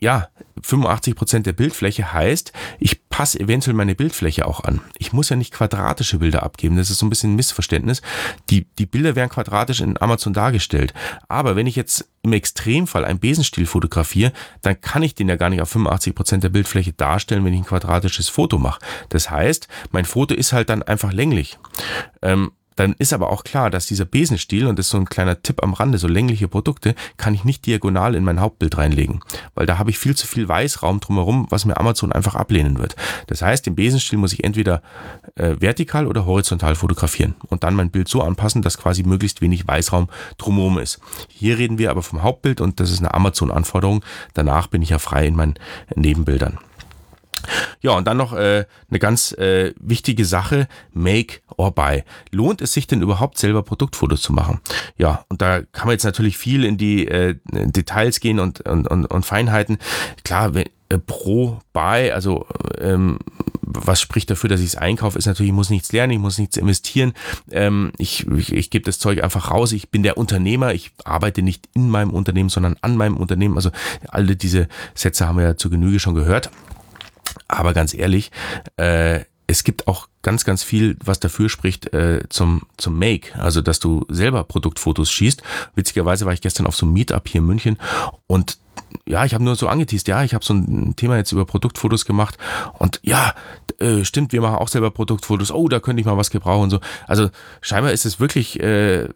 ja, 0.01 0.29
85 0.63 1.17
Prozent 1.17 1.47
der 1.47 1.53
Bildfläche 1.53 2.13
heißt, 2.13 2.53
ich 2.79 3.09
passe 3.09 3.41
eventuell 3.41 3.75
meine 3.75 3.97
Bildfläche 3.97 4.47
auch 4.47 4.61
an. 4.63 4.81
Ich 4.99 5.13
muss 5.13 5.29
ja 5.29 5.37
nicht 5.37 5.53
quadratische 5.53 6.19
Bilder 6.19 6.45
abgeben. 6.45 6.77
Das 6.77 6.91
ist 6.91 6.99
so 6.99 7.07
ein 7.07 7.11
bisschen 7.11 7.33
ein 7.33 7.37
Missverständnis. 7.37 8.03
Die, 8.51 8.67
die 8.79 8.87
Bilder 8.87 9.17
werden 9.17 9.31
quadratisch 9.31 9.81
in 9.81 10.01
Amazon 10.01 10.33
dargestellt. 10.33 10.95
Aber 11.29 11.57
wenn 11.57 11.67
ich 11.67 11.75
jetzt 11.75 12.09
im 12.23 12.33
Extremfall 12.33 13.05
einen 13.05 13.19
Besenstiel 13.19 13.67
fotografiere, 13.67 14.33
dann 14.63 14.81
kann 14.81 15.03
ich 15.03 15.17
den 15.17 15.29
ja 15.29 15.37
gar 15.37 15.51
nicht 15.51 15.61
auf 15.61 15.71
85 15.71 16.15
Prozent 16.15 16.45
der 16.45 16.51
Bildfläche 16.51 16.93
darstellen, 16.93 17.45
wenn 17.45 17.53
ich 17.53 17.61
ein 17.61 17.67
quadratisches 17.67 18.29
Foto 18.29 18.59
mache. 18.59 18.81
Das 19.09 19.31
heißt, 19.31 19.67
mein 19.91 20.05
Foto 20.05 20.35
ist 20.35 20.53
halt 20.53 20.69
dann 20.69 20.85
einfach 20.85 21.13
länglich. 21.13 21.59
Ähm, 22.23 22.53
dann 22.77 22.95
ist 22.99 23.13
aber 23.13 23.31
auch 23.31 23.45
klar, 23.45 23.71
dass 23.71 23.87
dieser 23.87 24.05
Besenstiel, 24.05 24.67
und 24.67 24.79
das 24.79 24.87
ist 24.87 24.91
so 24.91 24.99
ein 24.99 25.09
kleiner 25.09 25.43
Tipp 25.43 25.63
am 25.63 25.75
Rande, 25.75 25.99
so 25.99 26.09
längliche 26.09 26.49
Produkte, 26.49 26.95
kann 27.17 27.35
ich 27.35 27.45
nicht 27.45 27.67
diagonal 27.67 28.15
in 28.15 28.25
mein 28.25 28.41
Hauptbild 28.41 28.77
reinlegen, 28.79 29.21
weil 29.55 29.67
da 29.67 29.79
habe 29.79 29.91
ich 29.91 29.99
viel 29.99 30.17
zu 30.17 30.27
viel 30.27 30.49
Weißraum 30.49 31.01
drumherum, 31.01 31.47
was 31.51 31.65
mir 31.65 31.77
Amazon 31.77 32.13
einfach 32.13 32.35
ablehnen 32.35 32.79
wird. 32.79 32.97
Das 33.27 33.43
heißt, 33.43 33.67
den 33.67 33.75
Besenstiel 33.75 34.19
muss 34.19 34.33
ich 34.33 34.45
entweder 34.45 34.83
äh, 35.37 35.57
vertikal 35.61 36.07
oder 36.07 36.27
horizontal 36.27 36.75
fotografieren 36.75 37.35
und 37.49 37.65
dann 37.65 37.75
mein 37.75 37.91
Bild 37.91 38.09
so 38.09 38.23
anpassen, 38.23 38.63
dass 38.63 38.79
quasi 38.79 39.03
möglichst 39.03 39.41
wenig 39.41 39.67
Weißraum 39.67 40.09
drumherum 40.39 40.79
ist. 40.79 41.01
Hier 41.29 41.59
reden 41.59 41.79
wir 41.79 41.91
aber 41.91 42.03
vom 42.03 42.23
Hauptbild 42.23 42.61
und 42.61 42.81
das 42.81 42.91
ist 42.91 42.99
eine 42.99 43.15
Amazon-Anforderung. 43.15 44.05
Danach 44.35 44.67
bin 44.67 44.83
ich 44.83 44.91
ja 44.91 44.99
frei 44.99 45.27
in 45.27 45.37
meinen 45.37 45.55
Nebenbildern. 45.95 46.59
Ja, 47.85 47.93
und 47.93 48.07
dann 48.07 48.17
noch 48.17 48.33
äh, 48.33 48.65
eine 48.89 48.99
ganz 48.99 49.33
äh, 49.33 49.75
wichtige 49.79 50.25
Sache, 50.25 50.69
Make 50.95 51.41
or 51.59 51.71
Buy. 51.75 52.03
Lohnt 52.31 52.63
es 52.63 52.73
sich 52.73 52.87
denn 52.87 53.03
überhaupt 53.03 53.37
selber 53.37 53.63
Produktfotos 53.63 54.23
zu 54.23 54.33
machen? 54.33 54.61
Ja, 54.97 55.27
und 55.29 55.43
da 55.43 55.61
kann 55.61 55.89
man 55.89 55.93
jetzt 55.93 56.05
natürlich 56.05 56.39
viel 56.39 56.65
in 56.65 56.79
die 56.79 57.07
äh, 57.07 57.37
Details 57.53 58.21
gehen 58.21 58.41
und, 58.41 58.63
und, 58.63 58.89
und, 58.89 59.05
und 59.05 59.27
Feinheiten. 59.27 59.77
Klar, 60.25 60.55
wenn, 60.55 60.65
äh, 60.89 60.97
pro 60.97 61.59
Buy, 61.75 62.11
also 62.11 62.47
ähm, 62.79 63.19
was 63.61 64.01
spricht 64.01 64.31
dafür, 64.31 64.49
dass 64.49 64.61
ich 64.61 64.69
es 64.69 64.77
einkaufe, 64.77 65.19
ist 65.19 65.27
natürlich, 65.27 65.51
ich 65.51 65.55
muss 65.55 65.69
nichts 65.69 65.93
lernen, 65.93 66.13
ich 66.15 66.19
muss 66.19 66.39
nichts 66.39 66.57
investieren. 66.57 67.13
Ähm, 67.51 67.93
ich 67.99 68.27
ich, 68.29 68.51
ich 68.51 68.71
gebe 68.71 68.87
das 68.87 68.99
Zeug 68.99 69.23
einfach 69.23 69.51
raus. 69.51 69.73
Ich 69.73 69.91
bin 69.91 70.03
der 70.03 70.17
Unternehmer. 70.17 70.73
Ich 70.73 70.93
arbeite 71.05 71.43
nicht 71.43 71.69
in 71.75 71.91
meinem 71.91 72.13
Unternehmen, 72.13 72.49
sondern 72.49 72.77
an 72.81 72.97
meinem 72.97 73.19
Unternehmen. 73.19 73.57
Also 73.57 73.73
alle 74.09 74.37
diese 74.37 74.69
Sätze 74.95 75.29
haben 75.29 75.37
wir 75.37 75.45
ja 75.45 75.57
zu 75.59 75.69
Genüge 75.69 76.01
schon 76.01 76.15
gehört. 76.15 76.51
Aber 77.55 77.75
ganz 77.75 77.95
ehrlich, 77.95 78.31
äh, 78.77 79.21
es 79.47 79.65
gibt 79.65 79.87
auch 79.89 80.09
ganz, 80.23 80.45
ganz 80.45 80.63
viel, 80.63 80.97
was 81.05 81.21
dafür 81.21 81.49
spricht 81.49 81.93
äh, 81.93 82.23
zum, 82.31 82.63
zum 82.77 82.99
Make, 82.99 83.39
also 83.39 83.61
dass 83.61 83.79
du 83.79 84.07
selber 84.09 84.45
Produktfotos 84.45 85.11
schießt. 85.11 85.43
Witzigerweise 85.75 86.25
war 86.25 86.33
ich 86.33 86.41
gestern 86.41 86.67
auf 86.67 86.77
so 86.77 86.87
einem 86.87 86.95
Meetup 86.95 87.29
hier 87.29 87.41
in 87.41 87.47
München 87.47 87.79
und 88.27 88.59
ja, 89.07 89.25
ich 89.25 89.35
habe 89.35 89.45
nur 89.45 89.57
so 89.57 89.69
angeteased, 89.69 90.09
ja, 90.09 90.23
ich 90.25 90.35
habe 90.35 90.45
so 90.45 90.55
ein 90.55 90.95
Thema 90.97 91.17
jetzt 91.17 91.33
über 91.33 91.45
Produktfotos 91.45 92.05
gemacht 92.05 92.39
und 92.79 93.01
ja, 93.03 93.35
äh, 93.79 94.05
stimmt, 94.05 94.33
wir 94.33 94.41
machen 94.41 94.57
auch 94.57 94.69
selber 94.69 94.91
Produktfotos, 94.91 95.51
oh, 95.51 95.69
da 95.69 95.81
könnte 95.81 96.01
ich 96.01 96.07
mal 96.07 96.17
was 96.17 96.31
gebrauchen 96.31 96.65
und 96.65 96.71
so. 96.71 96.81
Also 97.07 97.29
scheinbar 97.61 97.93
ist 97.93 98.07
es 98.07 98.21
wirklich, 98.21 98.61
äh, 98.61 99.09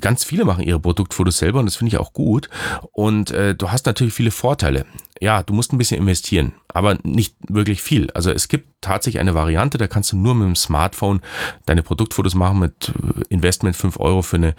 ganz 0.00 0.24
viele 0.24 0.44
machen 0.44 0.62
ihre 0.62 0.78
Produktfotos 0.78 1.38
selber 1.38 1.58
und 1.58 1.66
das 1.66 1.76
finde 1.76 1.88
ich 1.88 1.98
auch 1.98 2.12
gut 2.12 2.48
und 2.92 3.30
äh, 3.30 3.54
du 3.54 3.70
hast 3.70 3.86
natürlich 3.86 4.14
viele 4.14 4.30
Vorteile 4.30 4.86
ja, 5.20 5.42
du 5.42 5.52
musst 5.52 5.72
ein 5.72 5.78
bisschen 5.78 5.98
investieren, 5.98 6.52
aber 6.68 6.98
nicht 7.02 7.34
wirklich 7.48 7.82
viel. 7.82 8.10
Also 8.12 8.30
es 8.30 8.48
gibt 8.48 8.68
tatsächlich 8.80 9.20
eine 9.20 9.34
Variante, 9.34 9.78
da 9.78 9.88
kannst 9.88 10.12
du 10.12 10.16
nur 10.16 10.34
mit 10.34 10.46
dem 10.46 10.56
Smartphone 10.56 11.20
deine 11.66 11.82
Produktfotos 11.82 12.34
machen 12.34 12.60
mit 12.60 12.90
äh, 12.90 13.22
Investment 13.28 13.76
5 13.76 13.98
Euro 13.98 14.22
für 14.22 14.36
eine 14.36 14.54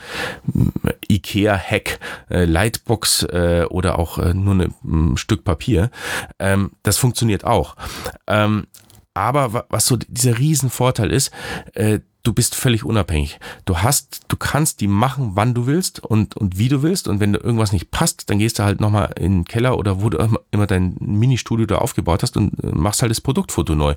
äh, 0.84 1.14
IKEA-Hack, 1.14 2.00
äh, 2.30 2.46
Lightbox 2.46 3.28
oder 3.70 4.00
auch 4.00 4.18
nur 4.34 4.56
ein 4.56 4.74
mm, 4.82 5.18
Stück 5.18 5.44
Papier. 5.44 5.92
Ähm, 6.40 6.72
das 6.84 6.98
funktioniert 6.98 7.44
auch. 7.44 7.76
Ähm, 8.28 8.68
aber 9.14 9.66
was 9.70 9.86
so 9.86 9.98
dieser 9.98 10.38
Riesenvorteil 10.38 11.12
ist, 11.12 11.32
du 12.24 12.34
bist 12.34 12.56
völlig 12.56 12.84
unabhängig. 12.84 13.40
Du 13.66 13.78
hast, 13.78 14.22
du 14.28 14.36
kannst 14.36 14.82
die 14.82 14.88
machen, 14.88 15.32
wann 15.36 15.54
du 15.54 15.68
willst 15.68 16.00
und, 16.00 16.36
und 16.36 16.58
wie 16.58 16.68
du 16.68 16.84
willst. 16.84 17.08
Und 17.08 17.20
wenn 17.20 17.34
da 17.34 17.40
irgendwas 17.40 17.72
nicht 17.72 17.92
passt, 17.92 18.30
dann 18.30 18.40
gehst 18.40 18.60
du 18.60 18.64
halt 18.64 18.82
nochmal 18.82 19.14
in 19.18 19.40
den 19.40 19.46
Keller 19.46 19.78
oder 19.78 20.02
wo 20.02 20.10
du 20.10 20.18
immer 20.52 20.68
dein 20.68 20.98
Ministudio 21.00 21.66
da 21.66 21.78
aufgebaut 21.78 22.24
hast 22.24 22.36
und 22.36 22.62
äh, 22.64 22.68
machst 22.68 23.02
halt 23.02 23.10
das 23.10 23.22
Produktfoto 23.22 23.76
neu. 23.76 23.96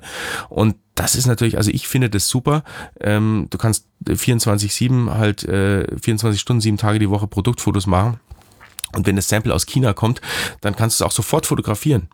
Und 0.49 0.75
das 0.95 1.15
ist 1.15 1.25
natürlich, 1.25 1.57
also 1.57 1.71
ich 1.71 1.87
finde 1.87 2.09
das 2.09 2.27
super. 2.27 2.63
Ähm, 2.99 3.47
du 3.49 3.57
kannst 3.57 3.87
24-7 4.05 5.11
halt 5.11 5.43
äh, 5.43 5.87
24 5.99 6.39
Stunden, 6.39 6.61
sieben 6.61 6.77
Tage 6.77 6.99
die 6.99 7.09
Woche 7.09 7.27
Produktfotos 7.27 7.87
machen. 7.87 8.19
Und 8.95 9.07
wenn 9.07 9.15
das 9.15 9.27
Sample 9.27 9.53
aus 9.53 9.65
China 9.65 9.93
kommt, 9.93 10.21
dann 10.61 10.75
kannst 10.75 10.99
du 10.99 11.03
es 11.03 11.07
auch 11.07 11.13
sofort 11.13 11.45
fotografieren. 11.45 12.09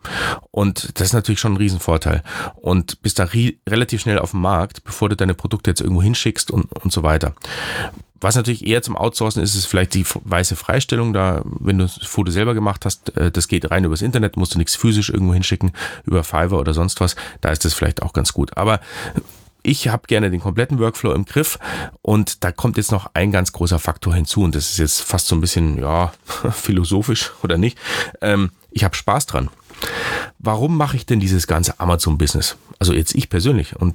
Und 0.50 0.98
das 0.98 1.08
ist 1.08 1.12
natürlich 1.12 1.40
schon 1.40 1.54
ein 1.54 1.58
Riesenvorteil. 1.58 2.22
Und 2.56 3.02
bist 3.02 3.18
da 3.18 3.28
relativ 3.68 4.00
schnell 4.00 4.18
auf 4.18 4.32
dem 4.32 4.40
Markt, 4.40 4.84
bevor 4.84 5.08
du 5.08 5.16
deine 5.16 5.34
Produkte 5.34 5.70
jetzt 5.70 5.80
irgendwo 5.80 6.02
hinschickst 6.02 6.50
und, 6.50 6.72
und 6.82 6.92
so 6.92 7.02
weiter. 7.02 7.34
Was 8.20 8.36
natürlich 8.36 8.66
eher 8.66 8.82
zum 8.82 8.96
Outsourcen 8.96 9.42
ist, 9.42 9.54
ist 9.54 9.64
vielleicht 9.64 9.94
die 9.94 10.04
weiße 10.04 10.54
Freistellung. 10.54 11.14
Da, 11.14 11.42
wenn 11.44 11.78
du 11.78 11.84
das 11.84 12.06
Foto 12.06 12.30
selber 12.30 12.52
gemacht 12.52 12.84
hast, 12.84 13.16
äh, 13.16 13.30
das 13.30 13.48
geht 13.48 13.70
rein 13.70 13.84
übers 13.84 14.02
Internet, 14.02 14.36
musst 14.36 14.54
du 14.54 14.58
nichts 14.58 14.76
physisch 14.76 15.08
irgendwo 15.08 15.32
hinschicken, 15.32 15.72
über 16.04 16.22
Fiverr 16.22 16.58
oder 16.58 16.74
sonst 16.74 17.00
was. 17.00 17.16
Da 17.40 17.50
ist 17.50 17.64
das 17.64 17.72
vielleicht 17.72 18.02
auch 18.02 18.12
ganz 18.12 18.34
gut. 18.34 18.56
Aber 18.58 18.80
ich 19.62 19.88
habe 19.88 20.06
gerne 20.06 20.30
den 20.30 20.40
kompletten 20.40 20.78
Workflow 20.78 21.12
im 21.12 21.24
Griff 21.24 21.58
und 22.02 22.44
da 22.44 22.52
kommt 22.52 22.76
jetzt 22.76 22.92
noch 22.92 23.10
ein 23.14 23.32
ganz 23.32 23.52
großer 23.52 23.78
Faktor 23.78 24.14
hinzu 24.14 24.42
und 24.42 24.54
das 24.54 24.70
ist 24.70 24.78
jetzt 24.78 25.00
fast 25.00 25.26
so 25.26 25.36
ein 25.36 25.40
bisschen, 25.40 25.78
ja, 25.78 26.12
philosophisch 26.50 27.32
oder 27.42 27.58
nicht. 27.58 27.78
Ähm, 28.20 28.50
ich 28.70 28.84
habe 28.84 28.94
Spaß 28.94 29.26
dran. 29.26 29.50
Warum 30.38 30.76
mache 30.76 30.96
ich 30.96 31.06
denn 31.06 31.20
dieses 31.20 31.46
ganze 31.46 31.80
Amazon-Business? 31.80 32.56
Also 32.78 32.92
jetzt 32.92 33.14
ich 33.14 33.28
persönlich 33.28 33.76
und 33.76 33.94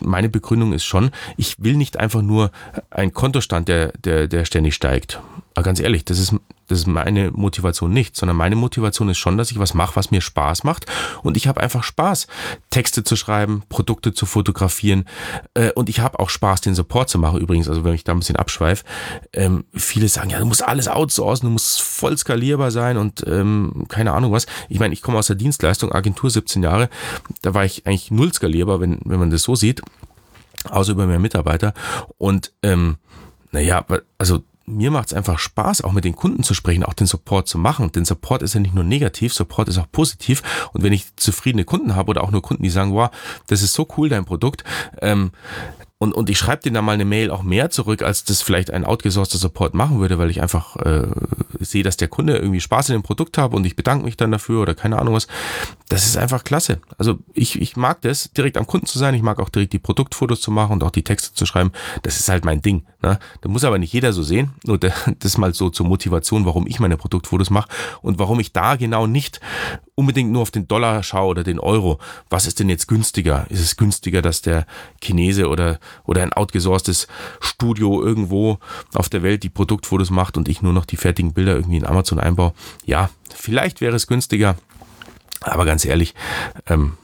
meine 0.00 0.28
Begründung 0.28 0.72
ist 0.72 0.84
schon, 0.84 1.10
ich 1.36 1.62
will 1.62 1.76
nicht 1.76 1.98
einfach 1.98 2.22
nur 2.22 2.50
ein 2.90 3.12
Kontostand, 3.12 3.68
der, 3.68 3.92
der, 3.98 4.26
der 4.26 4.44
ständig 4.44 4.74
steigt. 4.74 5.20
Aber 5.54 5.64
ganz 5.64 5.78
ehrlich, 5.78 6.04
das 6.04 6.18
ist, 6.18 6.34
das 6.66 6.80
ist 6.80 6.86
meine 6.86 7.30
Motivation 7.30 7.92
nicht, 7.92 8.16
sondern 8.16 8.36
meine 8.36 8.56
Motivation 8.56 9.08
ist 9.08 9.18
schon, 9.18 9.38
dass 9.38 9.52
ich 9.52 9.58
was 9.60 9.72
mache, 9.72 9.94
was 9.94 10.10
mir 10.10 10.20
Spaß 10.20 10.64
macht. 10.64 10.86
Und 11.22 11.36
ich 11.36 11.46
habe 11.46 11.60
einfach 11.60 11.84
Spaß, 11.84 12.26
Texte 12.70 13.04
zu 13.04 13.14
schreiben, 13.14 13.62
Produkte 13.68 14.12
zu 14.12 14.26
fotografieren. 14.26 15.04
Äh, 15.54 15.70
und 15.72 15.88
ich 15.88 16.00
habe 16.00 16.18
auch 16.18 16.28
Spaß, 16.28 16.62
den 16.62 16.74
Support 16.74 17.08
zu 17.08 17.18
machen. 17.18 17.40
Übrigens, 17.40 17.68
also 17.68 17.84
wenn 17.84 17.94
ich 17.94 18.02
da 18.02 18.12
ein 18.12 18.18
bisschen 18.18 18.34
abschweife, 18.36 18.84
ähm, 19.32 19.64
viele 19.72 20.08
sagen, 20.08 20.30
ja, 20.30 20.40
du 20.40 20.46
musst 20.46 20.66
alles 20.66 20.88
outsourcen, 20.88 21.46
du 21.46 21.52
musst 21.52 21.80
voll 21.80 22.18
skalierbar 22.18 22.72
sein 22.72 22.96
und 22.96 23.24
ähm, 23.28 23.84
keine 23.88 24.12
Ahnung 24.12 24.32
was. 24.32 24.46
Ich 24.68 24.80
meine, 24.80 24.92
ich 24.92 25.02
komme 25.02 25.18
aus 25.18 25.28
der 25.28 25.36
Dienstleistung, 25.36 25.92
Agentur 25.92 26.30
17 26.30 26.64
Jahre, 26.64 26.88
da 27.42 27.54
war 27.54 27.64
ich 27.64 27.86
eigentlich 27.86 28.10
null 28.10 28.32
skalierbar, 28.32 28.80
wenn, 28.80 28.98
wenn 29.04 29.20
man 29.20 29.30
das 29.30 29.44
so 29.44 29.54
sieht, 29.54 29.82
außer 30.68 30.92
über 30.92 31.06
mehr 31.06 31.20
Mitarbeiter. 31.20 31.74
Und 32.18 32.52
ähm, 32.62 32.96
naja, 33.52 33.84
also 34.18 34.42
mir 34.66 34.90
macht 34.90 35.08
es 35.08 35.14
einfach 35.14 35.38
Spaß, 35.38 35.82
auch 35.82 35.92
mit 35.92 36.04
den 36.04 36.16
Kunden 36.16 36.42
zu 36.42 36.54
sprechen, 36.54 36.84
auch 36.84 36.94
den 36.94 37.06
Support 37.06 37.48
zu 37.48 37.58
machen. 37.58 37.92
Denn 37.92 38.04
Support 38.04 38.42
ist 38.42 38.54
ja 38.54 38.60
nicht 38.60 38.74
nur 38.74 38.84
negativ, 38.84 39.34
Support 39.34 39.68
ist 39.68 39.78
auch 39.78 39.90
positiv. 39.90 40.42
Und 40.72 40.82
wenn 40.82 40.92
ich 40.92 41.14
zufriedene 41.16 41.64
Kunden 41.64 41.94
habe 41.94 42.10
oder 42.10 42.24
auch 42.24 42.30
nur 42.30 42.42
Kunden, 42.42 42.62
die 42.62 42.70
sagen, 42.70 42.94
wow, 42.94 43.10
das 43.46 43.62
ist 43.62 43.74
so 43.74 43.86
cool, 43.96 44.08
dein 44.08 44.24
Produkt, 44.24 44.64
ähm, 45.02 45.32
und, 45.98 46.12
und 46.12 46.28
ich 46.28 46.38
schreibe 46.38 46.62
denen 46.62 46.74
dann 46.74 46.84
mal 46.84 46.92
eine 46.92 47.04
Mail 47.04 47.30
auch 47.30 47.42
mehr 47.42 47.70
zurück, 47.70 48.02
als 48.02 48.24
das 48.24 48.42
vielleicht 48.42 48.70
ein 48.70 48.84
outgesourceter 48.84 49.38
Support 49.38 49.74
machen 49.74 50.00
würde, 50.00 50.18
weil 50.18 50.30
ich 50.30 50.42
einfach 50.42 50.76
äh, 50.76 51.06
sehe, 51.60 51.82
dass 51.82 51.96
der 51.96 52.08
Kunde 52.08 52.36
irgendwie 52.36 52.60
Spaß 52.60 52.90
in 52.90 52.94
dem 52.94 53.02
Produkt 53.02 53.38
hat 53.38 53.54
und 53.54 53.64
ich 53.64 53.76
bedanke 53.76 54.04
mich 54.04 54.16
dann 54.16 54.32
dafür 54.32 54.62
oder 54.62 54.74
keine 54.74 54.98
Ahnung 54.98 55.14
was. 55.14 55.28
Das 55.88 56.06
ist 56.06 56.16
einfach 56.16 56.44
klasse. 56.44 56.80
Also 56.98 57.18
ich, 57.32 57.60
ich 57.60 57.76
mag 57.76 58.02
das, 58.02 58.32
direkt 58.32 58.56
am 58.56 58.66
Kunden 58.66 58.86
zu 58.86 58.98
sein. 58.98 59.14
Ich 59.14 59.22
mag 59.22 59.38
auch 59.38 59.48
direkt 59.48 59.72
die 59.72 59.78
Produktfotos 59.78 60.40
zu 60.40 60.50
machen 60.50 60.72
und 60.72 60.82
auch 60.82 60.90
die 60.90 61.04
Texte 61.04 61.34
zu 61.34 61.46
schreiben. 61.46 61.70
Das 62.02 62.18
ist 62.18 62.28
halt 62.28 62.44
mein 62.44 62.60
Ding. 62.60 62.84
Ne? 63.02 63.18
Da 63.40 63.48
muss 63.48 63.64
aber 63.64 63.78
nicht 63.78 63.92
jeder 63.92 64.12
so 64.12 64.22
sehen. 64.22 64.54
Nur 64.64 64.78
das 65.18 65.38
mal 65.38 65.54
so 65.54 65.70
zur 65.70 65.86
Motivation, 65.86 66.44
warum 66.46 66.66
ich 66.66 66.80
meine 66.80 66.96
Produktfotos 66.96 67.50
mache 67.50 67.68
und 68.02 68.18
warum 68.18 68.40
ich 68.40 68.52
da 68.52 68.76
genau 68.76 69.06
nicht 69.06 69.40
unbedingt 69.94 70.32
nur 70.32 70.42
auf 70.42 70.50
den 70.50 70.66
Dollar 70.66 71.02
schaue 71.02 71.28
oder 71.28 71.44
den 71.44 71.60
Euro. 71.60 71.98
Was 72.28 72.46
ist 72.46 72.58
denn 72.58 72.68
jetzt 72.68 72.88
günstiger? 72.88 73.46
Ist 73.48 73.60
es 73.60 73.76
günstiger, 73.76 74.22
dass 74.22 74.42
der 74.42 74.66
Chinese 75.00 75.48
oder, 75.48 75.78
oder 76.04 76.22
ein 76.22 76.32
outgesourcetes 76.32 77.06
Studio 77.40 78.02
irgendwo 78.02 78.58
auf 78.94 79.08
der 79.08 79.22
Welt 79.22 79.42
die 79.42 79.50
Produktfotos 79.50 80.10
macht 80.10 80.36
und 80.36 80.48
ich 80.48 80.62
nur 80.62 80.72
noch 80.72 80.84
die 80.84 80.96
fertigen 80.96 81.32
Bilder 81.32 81.54
irgendwie 81.54 81.76
in 81.76 81.86
Amazon 81.86 82.18
einbaue? 82.18 82.52
Ja, 82.84 83.10
vielleicht 83.34 83.80
wäre 83.80 83.96
es 83.96 84.06
günstiger. 84.06 84.56
Aber 85.40 85.64
ganz 85.64 85.84
ehrlich, 85.84 86.14
ähm, 86.66 86.96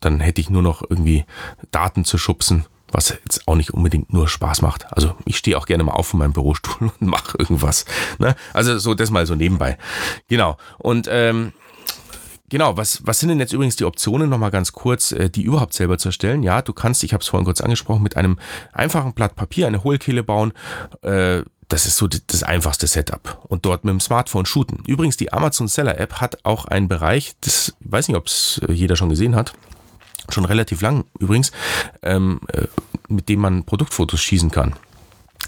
dann 0.00 0.20
hätte 0.20 0.40
ich 0.40 0.50
nur 0.50 0.62
noch 0.62 0.82
irgendwie 0.88 1.24
Daten 1.70 2.04
zu 2.04 2.18
schubsen 2.18 2.66
was 2.92 3.10
jetzt 3.10 3.46
auch 3.46 3.56
nicht 3.56 3.74
unbedingt 3.74 4.12
nur 4.12 4.28
Spaß 4.28 4.62
macht. 4.62 4.86
Also 4.92 5.16
ich 5.24 5.36
stehe 5.36 5.58
auch 5.58 5.66
gerne 5.66 5.84
mal 5.84 5.92
auf 5.92 6.08
von 6.08 6.18
meinem 6.18 6.32
Bürostuhl 6.32 6.90
und 7.00 7.06
mache 7.06 7.36
irgendwas. 7.38 7.84
Ne? 8.18 8.34
Also 8.52 8.78
so 8.78 8.94
das 8.94 9.10
mal 9.10 9.26
so 9.26 9.34
nebenbei. 9.34 9.78
Genau. 10.28 10.56
Und 10.78 11.08
ähm, 11.10 11.52
Genau, 12.48 12.76
was, 12.76 13.04
was 13.04 13.18
sind 13.18 13.30
denn 13.30 13.40
jetzt 13.40 13.52
übrigens 13.52 13.76
die 13.76 13.84
Optionen, 13.84 14.30
nochmal 14.30 14.52
ganz 14.52 14.72
kurz, 14.72 15.10
äh, 15.12 15.28
die 15.28 15.42
überhaupt 15.42 15.74
selber 15.74 15.98
zu 15.98 16.08
erstellen? 16.08 16.42
Ja, 16.42 16.62
du 16.62 16.72
kannst, 16.72 17.02
ich 17.02 17.12
habe 17.12 17.22
es 17.22 17.28
vorhin 17.28 17.44
kurz 17.44 17.60
angesprochen, 17.60 18.02
mit 18.02 18.16
einem 18.16 18.38
einfachen 18.72 19.14
Blatt 19.14 19.34
Papier 19.34 19.66
eine 19.66 19.82
Hohlkehle 19.82 20.22
bauen. 20.22 20.52
Äh, 21.02 21.42
das 21.68 21.86
ist 21.86 21.96
so 21.96 22.06
das 22.06 22.44
einfachste 22.44 22.86
Setup. 22.86 23.44
Und 23.48 23.64
dort 23.64 23.84
mit 23.84 23.90
dem 23.90 23.98
Smartphone 23.98 24.46
shooten. 24.46 24.84
Übrigens, 24.86 25.16
die 25.16 25.32
Amazon 25.32 25.66
Seller 25.66 25.98
App 25.98 26.20
hat 26.20 26.44
auch 26.44 26.66
einen 26.66 26.86
Bereich, 26.86 27.34
das 27.40 27.74
weiß 27.80 28.06
nicht, 28.06 28.16
ob 28.16 28.28
es 28.28 28.60
äh, 28.68 28.72
jeder 28.72 28.94
schon 28.94 29.08
gesehen 29.08 29.34
hat, 29.34 29.52
schon 30.28 30.44
relativ 30.44 30.80
lang 30.82 31.04
übrigens, 31.18 31.50
ähm, 32.02 32.40
mit 33.08 33.28
dem 33.28 33.40
man 33.40 33.64
Produktfotos 33.64 34.20
schießen 34.20 34.50
kann. 34.50 34.74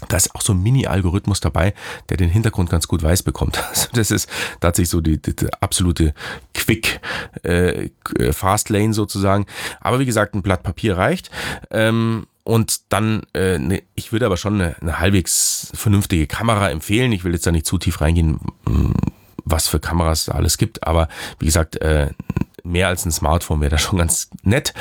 Da 0.07 0.17
ist 0.17 0.33
auch 0.35 0.41
so 0.41 0.53
ein 0.53 0.63
Mini-Algorithmus 0.63 1.39
dabei, 1.39 1.73
der 2.09 2.17
den 2.17 2.29
Hintergrund 2.29 2.69
ganz 2.69 2.87
gut 2.87 3.03
weiß 3.03 3.23
bekommt. 3.23 3.63
Also 3.69 3.89
das 3.93 4.11
ist 4.11 4.29
tatsächlich 4.59 4.89
so 4.89 4.99
die, 4.99 5.21
die, 5.21 5.35
die 5.35 5.47
absolute 5.61 6.13
Quick 6.53 6.99
äh, 7.43 7.89
Fast 8.31 8.69
Lane 8.69 8.93
sozusagen. 8.93 9.45
Aber 9.79 9.99
wie 9.99 10.05
gesagt, 10.05 10.33
ein 10.33 10.41
Blatt 10.41 10.63
Papier 10.63 10.97
reicht. 10.97 11.29
Ähm, 11.71 12.25
und 12.43 12.91
dann, 12.91 13.23
äh, 13.35 13.59
ne, 13.59 13.83
ich 13.95 14.11
würde 14.11 14.25
aber 14.25 14.37
schon 14.37 14.55
eine, 14.55 14.75
eine 14.81 14.99
halbwegs 14.99 15.71
vernünftige 15.75 16.25
Kamera 16.25 16.71
empfehlen. 16.71 17.11
Ich 17.11 17.23
will 17.23 17.33
jetzt 17.33 17.45
da 17.45 17.51
nicht 17.51 17.67
zu 17.67 17.77
tief 17.77 18.01
reingehen, 18.01 18.39
was 19.45 19.67
für 19.67 19.79
Kameras 19.79 20.25
da 20.25 20.33
alles 20.33 20.57
gibt. 20.57 20.85
Aber 20.85 21.09
wie 21.37 21.45
gesagt, 21.45 21.79
äh, 21.81 22.09
mehr 22.63 22.87
als 22.87 23.05
ein 23.05 23.11
Smartphone 23.11 23.61
wäre 23.61 23.71
da 23.71 23.77
schon 23.77 23.99
ganz 23.99 24.29
nett. 24.43 24.73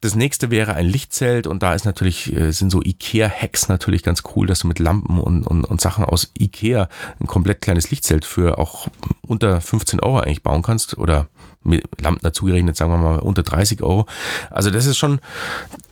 Das 0.00 0.14
nächste 0.14 0.50
wäre 0.50 0.74
ein 0.74 0.86
Lichtzelt 0.86 1.46
und 1.46 1.62
da 1.62 1.74
ist 1.74 1.84
natürlich, 1.84 2.34
äh, 2.34 2.52
sind 2.52 2.70
so 2.70 2.80
IKEA-Hacks 2.82 3.68
natürlich 3.68 4.02
ganz 4.02 4.22
cool, 4.34 4.46
dass 4.46 4.60
du 4.60 4.68
mit 4.68 4.78
Lampen 4.78 5.18
und, 5.18 5.46
und, 5.46 5.64
und 5.64 5.80
Sachen 5.80 6.04
aus 6.04 6.32
IKEA 6.38 6.88
ein 7.20 7.26
komplett 7.26 7.60
kleines 7.60 7.90
Lichtzelt 7.90 8.24
für 8.24 8.58
auch 8.58 8.88
unter 9.22 9.60
15 9.60 10.00
Euro 10.00 10.18
eigentlich 10.20 10.42
bauen 10.42 10.62
kannst 10.62 10.98
oder 10.98 11.28
mit 11.64 11.84
Lampen 12.00 12.20
dazu 12.22 12.46
gerechnet, 12.46 12.76
sagen 12.76 12.92
wir 12.92 12.98
mal 12.98 13.18
unter 13.18 13.42
30 13.42 13.82
Euro. 13.82 14.06
Also 14.50 14.70
das 14.70 14.86
ist 14.86 14.98
schon 14.98 15.20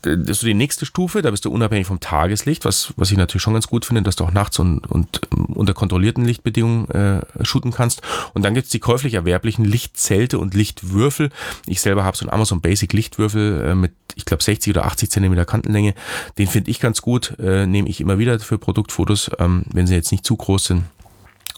das 0.02 0.30
ist 0.30 0.40
so 0.40 0.46
die 0.46 0.54
nächste 0.54 0.84
Stufe, 0.84 1.22
da 1.22 1.30
bist 1.30 1.44
du 1.44 1.50
unabhängig 1.50 1.86
vom 1.86 2.00
Tageslicht, 2.00 2.64
was, 2.64 2.92
was 2.96 3.10
ich 3.10 3.16
natürlich 3.16 3.42
schon 3.42 3.52
ganz 3.52 3.68
gut 3.68 3.84
finde, 3.84 4.02
dass 4.02 4.16
du 4.16 4.24
auch 4.24 4.32
nachts 4.32 4.58
und, 4.58 4.80
und 4.90 5.20
ähm, 5.32 5.44
unter 5.46 5.74
kontrollierten 5.74 6.24
Lichtbedingungen 6.24 6.90
äh, 6.90 7.44
shooten 7.44 7.70
kannst. 7.70 8.02
Und 8.34 8.44
dann 8.44 8.54
gibt's 8.54 8.70
die 8.70 8.80
käuflich 8.80 9.14
erwerblichen 9.14 9.64
Lichtzelte 9.64 10.38
und 10.38 10.54
Lichtwürfel. 10.54 11.30
Ich 11.66 11.80
selber 11.80 12.04
habe 12.04 12.16
so 12.16 12.24
einen 12.24 12.32
Amazon 12.32 12.60
Basic 12.60 12.92
Lichtwürfel 12.92 13.62
äh, 13.64 13.74
mit, 13.76 13.92
ich 14.16 14.24
glaube, 14.24 14.42
60 14.42 14.74
oder 14.74 14.86
80 14.86 15.10
Zentimeter 15.10 15.44
Kantenlänge. 15.44 15.94
Den 16.36 16.48
finde 16.48 16.70
ich 16.72 16.80
ganz 16.80 17.00
gut, 17.00 17.38
äh, 17.38 17.66
nehme 17.66 17.88
ich 17.88 18.00
immer 18.00 18.18
wieder 18.18 18.40
für 18.40 18.58
Produktfotos, 18.58 19.30
ähm, 19.38 19.64
wenn 19.72 19.86
sie 19.86 19.94
jetzt 19.94 20.10
nicht 20.10 20.26
zu 20.26 20.36
groß 20.36 20.64
sind. 20.64 20.84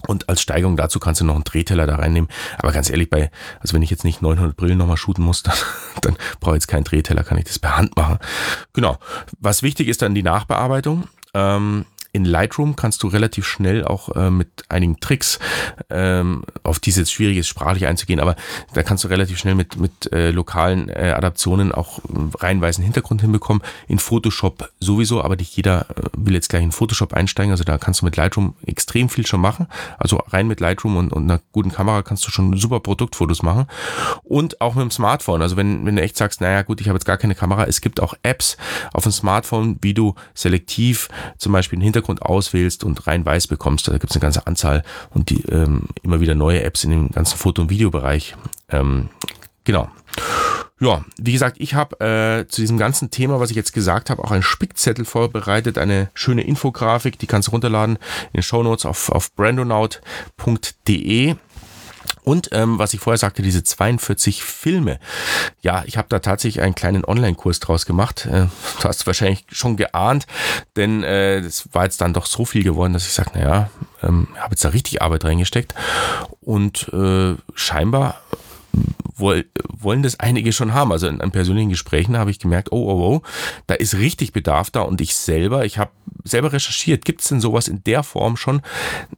Und 0.06 0.28
als 0.28 0.40
Steigerung 0.40 0.76
dazu 0.76 1.00
kannst 1.00 1.20
du 1.20 1.24
noch 1.24 1.34
einen 1.34 1.44
Drehteller 1.44 1.86
da 1.86 1.96
reinnehmen. 1.96 2.28
Aber 2.58 2.72
ganz 2.72 2.90
ehrlich, 2.90 3.10
bei, 3.10 3.30
also 3.60 3.74
wenn 3.74 3.82
ich 3.82 3.90
jetzt 3.90 4.04
nicht 4.04 4.22
900 4.22 4.56
Brillen 4.56 4.78
nochmal 4.78 4.96
shooten 4.96 5.24
muss, 5.24 5.42
dann, 5.44 5.56
dann 6.02 6.16
brauche 6.40 6.54
ich 6.56 6.62
jetzt 6.62 6.68
keinen 6.68 6.84
Drehteller, 6.84 7.24
kann 7.24 7.38
ich 7.38 7.44
das 7.44 7.58
per 7.58 7.76
Hand 7.76 7.96
machen. 7.96 8.18
Genau. 8.72 8.98
Was 9.40 9.62
wichtig 9.62 9.88
ist 9.88 10.02
dann 10.02 10.14
die 10.14 10.22
Nachbearbeitung. 10.22 11.04
Ähm, 11.34 11.84
in 12.14 12.24
Lightroom 12.24 12.76
kannst 12.76 13.02
du 13.02 13.08
relativ 13.08 13.44
schnell 13.44 13.84
auch 13.84 14.14
äh, 14.14 14.30
mit 14.30 14.64
einigen 14.68 15.00
Tricks, 15.00 15.40
ähm, 15.90 16.44
auf 16.62 16.78
die 16.78 16.90
es 16.90 16.96
jetzt 16.96 17.12
schwierig 17.12 17.36
ist, 17.38 17.48
sprachlich 17.48 17.86
einzugehen, 17.86 18.20
aber 18.20 18.36
da 18.72 18.84
kannst 18.84 19.02
du 19.02 19.08
relativ 19.08 19.36
schnell 19.36 19.56
mit, 19.56 19.76
mit 19.76 20.12
äh, 20.12 20.30
lokalen 20.30 20.88
äh, 20.88 21.12
Adaptionen 21.16 21.72
auch 21.72 21.98
rein 22.38 22.60
weißen 22.60 22.84
Hintergrund 22.84 23.20
hinbekommen. 23.20 23.62
In 23.88 23.98
Photoshop 23.98 24.70
sowieso, 24.78 25.22
aber 25.22 25.34
nicht 25.34 25.56
jeder 25.56 25.86
äh, 25.90 26.02
will 26.16 26.34
jetzt 26.34 26.50
gleich 26.50 26.62
in 26.62 26.70
Photoshop 26.70 27.12
einsteigen. 27.14 27.50
Also 27.50 27.64
da 27.64 27.78
kannst 27.78 28.00
du 28.00 28.04
mit 28.04 28.16
Lightroom 28.16 28.54
extrem 28.64 29.08
viel 29.08 29.26
schon 29.26 29.40
machen. 29.40 29.66
Also 29.98 30.22
rein 30.28 30.46
mit 30.46 30.60
Lightroom 30.60 30.96
und, 30.96 31.12
und 31.12 31.24
einer 31.24 31.40
guten 31.50 31.72
Kamera 31.72 32.02
kannst 32.02 32.24
du 32.26 32.30
schon 32.30 32.56
super 32.56 32.78
Produktfotos 32.78 33.42
machen. 33.42 33.66
Und 34.22 34.60
auch 34.60 34.76
mit 34.76 34.82
dem 34.82 34.92
Smartphone. 34.92 35.42
Also 35.42 35.56
wenn, 35.56 35.84
wenn 35.84 35.96
du 35.96 36.02
echt 36.02 36.16
sagst, 36.16 36.40
naja 36.40 36.62
gut, 36.62 36.80
ich 36.80 36.88
habe 36.88 36.96
jetzt 36.96 37.06
gar 37.06 37.16
keine 37.16 37.34
Kamera, 37.34 37.64
es 37.64 37.80
gibt 37.80 38.00
auch 38.00 38.14
Apps 38.22 38.56
auf 38.92 39.02
dem 39.02 39.12
Smartphone, 39.12 39.78
wie 39.80 39.94
du 39.94 40.14
selektiv 40.32 41.08
zum 41.38 41.52
Beispiel 41.52 41.76
einen 41.76 41.82
Hintergrund 41.82 42.03
Hintergrund 42.04 42.22
auswählst 42.22 42.84
und 42.84 43.06
rein 43.06 43.24
weiß 43.24 43.46
bekommst. 43.46 43.88
Da 43.88 43.92
gibt 43.92 44.10
es 44.10 44.16
eine 44.16 44.20
ganze 44.20 44.46
Anzahl 44.46 44.82
und 45.10 45.30
die 45.30 45.42
ähm, 45.44 45.84
immer 46.02 46.20
wieder 46.20 46.34
neue 46.34 46.62
Apps 46.62 46.84
in 46.84 46.90
dem 46.90 47.10
ganzen 47.10 47.38
Foto- 47.38 47.62
und 47.62 47.70
Videobereich. 47.70 48.36
Ähm, 48.68 49.08
genau. 49.64 49.88
Ja, 50.80 51.04
wie 51.18 51.32
gesagt, 51.32 51.56
ich 51.60 51.74
habe 51.74 52.00
äh, 52.00 52.46
zu 52.46 52.60
diesem 52.60 52.78
ganzen 52.78 53.10
Thema, 53.10 53.40
was 53.40 53.50
ich 53.50 53.56
jetzt 53.56 53.72
gesagt 53.72 54.10
habe, 54.10 54.22
auch 54.22 54.32
einen 54.32 54.42
Spickzettel 54.42 55.04
vorbereitet, 55.04 55.78
eine 55.78 56.10
schöne 56.14 56.42
Infografik, 56.42 57.18
die 57.18 57.26
kannst 57.26 57.48
du 57.48 57.52
runterladen 57.52 57.96
in 57.96 58.32
den 58.34 58.42
Shownotes 58.42 58.84
auf, 58.84 59.10
auf 59.10 59.32
brandonaut.de. 59.34 61.36
Und 62.24 62.48
ähm, 62.52 62.78
was 62.78 62.94
ich 62.94 63.00
vorher 63.00 63.18
sagte, 63.18 63.42
diese 63.42 63.62
42 63.62 64.42
Filme. 64.42 64.98
Ja, 65.60 65.84
ich 65.86 65.96
habe 65.98 66.08
da 66.08 66.18
tatsächlich 66.18 66.62
einen 66.62 66.74
kleinen 66.74 67.04
Online-Kurs 67.04 67.60
draus 67.60 67.86
gemacht. 67.86 68.26
Äh, 68.26 68.46
du 68.80 68.88
hast 68.88 69.06
wahrscheinlich 69.06 69.44
schon 69.52 69.76
geahnt, 69.76 70.26
denn 70.74 71.02
äh, 71.02 71.42
das 71.42 71.68
war 71.72 71.84
jetzt 71.84 72.00
dann 72.00 72.14
doch 72.14 72.26
so 72.26 72.44
viel 72.44 72.64
geworden, 72.64 72.94
dass 72.94 73.06
ich 73.06 73.12
sage, 73.12 73.30
naja, 73.34 73.70
ähm, 74.02 74.28
habe 74.38 74.52
jetzt 74.52 74.64
da 74.64 74.70
richtig 74.70 75.02
Arbeit 75.02 75.24
reingesteckt. 75.24 75.74
Und 76.40 76.88
äh, 76.92 77.34
scheinbar 77.54 78.20
wollen 79.16 80.02
das 80.02 80.18
einige 80.20 80.52
schon 80.52 80.74
haben. 80.74 80.92
Also 80.92 81.06
in, 81.06 81.20
in 81.20 81.30
persönlichen 81.30 81.70
Gesprächen 81.70 82.16
habe 82.16 82.30
ich 82.30 82.38
gemerkt, 82.38 82.72
oh, 82.72 82.90
oh, 82.90 83.14
oh, 83.16 83.22
da 83.66 83.74
ist 83.74 83.94
richtig 83.94 84.32
Bedarf 84.32 84.70
da 84.70 84.82
und 84.82 85.00
ich 85.00 85.14
selber, 85.14 85.64
ich 85.64 85.78
habe 85.78 85.92
selber 86.24 86.52
recherchiert, 86.52 87.04
gibt 87.04 87.20
es 87.20 87.28
denn 87.28 87.40
sowas 87.40 87.68
in 87.68 87.84
der 87.84 88.02
Form 88.02 88.36
schon? 88.36 88.62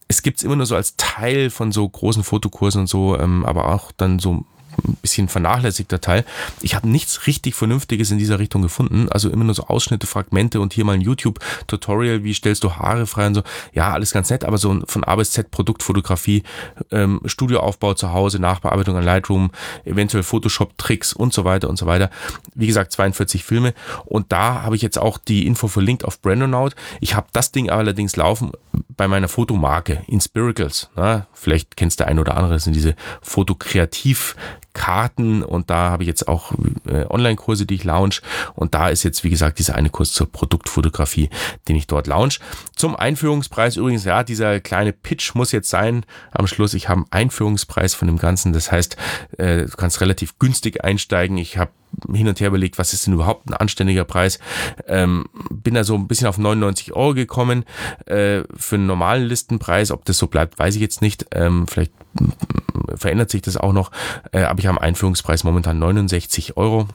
Es 0.09 0.23
gibt 0.23 0.39
es 0.39 0.45
immer 0.45 0.57
nur 0.57 0.67
so 0.67 0.77
als 0.77 0.97
Teil 0.97 1.51
von 1.51 1.73
so 1.73 1.89
großen 1.89 2.25
Fotokursen 2.25 2.83
und 2.83 2.87
so, 2.89 3.19
ähm, 3.19 3.45
aber 3.45 3.73
auch 3.73 3.93
dann 3.93 4.19
so 4.19 4.45
ein 4.85 4.97
bisschen 5.03 5.29
vernachlässigter 5.29 6.01
Teil. 6.01 6.25
Ich 6.61 6.75
habe 6.75 6.89
nichts 6.89 7.27
richtig 7.27 7.55
Vernünftiges 7.55 8.11
in 8.11 8.19
dieser 8.19 8.39
Richtung 8.39 8.63
gefunden. 8.63 9.09
Also 9.11 9.31
immer 9.31 9.45
nur 9.45 9.55
so 9.55 9.65
Ausschnitte, 9.65 10.07
Fragmente 10.07 10.61
und 10.61 10.73
hier 10.73 10.85
mal 10.85 10.95
ein 10.95 11.01
YouTube-Tutorial, 11.01 12.25
wie 12.25 12.35
stellst 12.35 12.65
du 12.65 12.73
Haare 12.73 13.07
frei 13.07 13.27
und 13.29 13.35
so. 13.35 13.43
Ja, 13.73 13.93
alles 13.93 14.13
ganz 14.13 14.31
nett, 14.31 14.45
aber 14.45 14.59
so 14.59 14.83
von 14.87 15.05
A 15.05 15.17
bis 15.17 15.33
Z 15.33 15.51
Produktfotografie, 15.51 16.43
ähm, 16.91 17.21
Studioaufbau 17.25 17.95
zu 17.95 18.13
Hause, 18.13 18.39
Nachbearbeitung 18.39 18.97
an 18.97 19.05
Lightroom, 19.05 19.51
eventuell 19.85 20.23
Photoshop-Tricks 20.23 21.13
und 21.13 21.33
so 21.33 21.45
weiter 21.45 21.69
und 21.69 21.77
so 21.77 21.87
weiter. 21.87 22.11
Wie 22.55 22.67
gesagt, 22.67 22.93
42 22.93 23.45
Filme. 23.45 23.75
Und 24.05 24.33
da 24.33 24.63
habe 24.63 24.77
ich 24.77 24.83
jetzt 24.83 24.99
auch 24.99 25.19
die 25.19 25.47
Info 25.47 25.69
verlinkt 25.69 26.05
auf 26.05 26.21
Brandonaut. 26.21 26.75
Ich 27.01 27.15
habe 27.15 27.29
das 27.33 27.53
Ding 27.53 27.71
allerdings 27.71 28.17
laufen 28.17 28.53
bei 28.97 29.09
meiner 29.09 29.29
Fotomarke 29.29 30.03
Inspiracles. 30.07 30.91
Na, 30.97 31.27
vielleicht 31.33 31.77
kennst 31.77 32.01
du 32.01 32.07
ein 32.07 32.19
oder 32.19 32.37
andere, 32.37 32.55
das 32.55 32.65
sind 32.65 32.75
diese 32.75 32.95
Fotokreativ 33.23 34.37
Karten 34.77 35.43
und 35.43 35.71
da 35.71 35.91
habe 35.91 36.03
ich 36.03 36.07
jetzt 36.07 36.29
auch 36.29 36.53
äh, 36.87 37.07
Online-Kurse, 37.09 37.65
die 37.65 37.77
ich 37.77 37.85
launch 37.85 38.21
und 38.55 38.75
da 38.75 38.91
ist 38.91 39.05
jetzt, 39.05 39.25
wie 39.25 39.31
gesagt, 39.31 39.59
dieser 39.59 39.75
eine 39.75 39.89
Kurs 39.89 40.13
zur 40.13 40.31
Produktfotografie, 40.31 41.31
den 41.67 41.77
ich 41.77 41.87
dort 41.87 42.07
launch. 42.07 42.41
Zum 42.77 42.95
Einführungspreis 42.95 43.77
übrigens, 43.77 44.05
ja, 44.05 44.23
dieser 44.23 44.61
kleine 44.61 44.93
Pitch 44.93 45.35
muss 45.35 45.51
jetzt 45.51 45.71
sein 45.71 46.05
am 46.31 46.47
Schluss. 46.47 46.75
Ich 46.75 46.91
habe 46.91 47.01
einen 47.01 47.07
Einführungspreis 47.11 47.95
von 47.95 48.07
dem 48.07 48.19
Ganzen, 48.19 48.53
das 48.53 48.71
heißt, 48.71 48.99
äh, 49.39 49.65
du 49.65 49.77
kannst 49.79 50.03
relativ 50.03 50.39
günstig 50.39 50.85
einsteigen. 50.85 51.39
Ich 51.39 51.57
habe 51.57 51.71
hin 52.13 52.29
und 52.29 52.39
her 52.41 52.49
überlegt, 52.49 52.79
was 52.79 52.93
ist 52.93 53.07
denn 53.07 53.15
überhaupt 53.15 53.49
ein 53.49 53.55
anständiger 53.55 54.05
Preis. 54.05 54.39
Ähm, 54.87 55.25
bin 55.51 55.73
da 55.73 55.85
so 55.85 55.95
ein 55.95 56.07
bisschen 56.07 56.27
auf 56.27 56.37
99 56.37 56.93
Euro 56.93 57.15
gekommen 57.15 57.65
äh, 58.05 58.43
für 58.55 58.77
einen 58.77 58.87
normalen 58.87 59.25
Listenpreis. 59.25 59.91
Ob 59.91 60.05
das 60.05 60.19
so 60.19 60.27
bleibt, 60.27 60.59
weiß 60.59 60.75
ich 60.75 60.83
jetzt 60.83 61.01
nicht. 61.01 61.27
Ähm, 61.33 61.67
vielleicht 61.67 61.93
verändert 62.95 63.31
sich 63.31 63.43
das 63.43 63.57
auch 63.57 63.73
noch. 63.73 63.91
Äh, 64.33 64.43
aber 64.43 64.59
ich 64.59 64.67
habe 64.67 64.81
einen 64.81 64.89
Einführungspreis 64.89 65.45
momentan 65.45 65.79
69 65.79 66.57
Euro. 66.57 66.89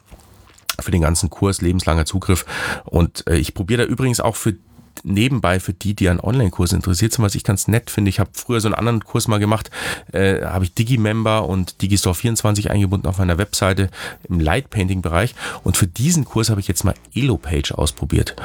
für 0.79 0.91
den 0.91 1.01
ganzen 1.01 1.29
Kurs 1.29 1.61
lebenslanger 1.61 2.05
Zugriff. 2.05 2.45
Und 2.85 3.27
äh, 3.27 3.35
ich 3.35 3.53
probiere 3.53 3.85
da 3.85 3.87
übrigens 3.87 4.19
auch 4.19 4.35
für 4.35 4.55
nebenbei 5.03 5.59
für 5.59 5.73
die, 5.73 5.93
die 5.93 6.09
an 6.09 6.19
Online-Kursen 6.19 6.77
interessiert 6.77 7.13
sind, 7.13 7.23
was 7.23 7.35
ich 7.35 7.43
ganz 7.43 7.67
nett 7.67 7.89
finde. 7.89 8.09
Ich 8.09 8.19
habe 8.19 8.29
früher 8.33 8.61
so 8.61 8.67
einen 8.67 8.75
anderen 8.75 9.03
Kurs 9.03 9.27
mal 9.27 9.39
gemacht, 9.39 9.71
äh, 10.11 10.41
habe 10.43 10.65
ich 10.65 10.73
Digimember 10.73 11.47
und 11.47 11.81
Digistore 11.81 12.15
24 12.15 12.71
eingebunden 12.71 13.07
auf 13.07 13.17
meiner 13.17 13.37
Webseite 13.37 13.89
im 14.27 14.39
Lightpainting-Bereich 14.39 15.35
und 15.63 15.77
für 15.77 15.87
diesen 15.87 16.25
Kurs 16.25 16.49
habe 16.49 16.59
ich 16.59 16.67
jetzt 16.67 16.83
mal 16.83 16.95
Elopage 17.13 17.77
ausprobiert. 17.77 18.35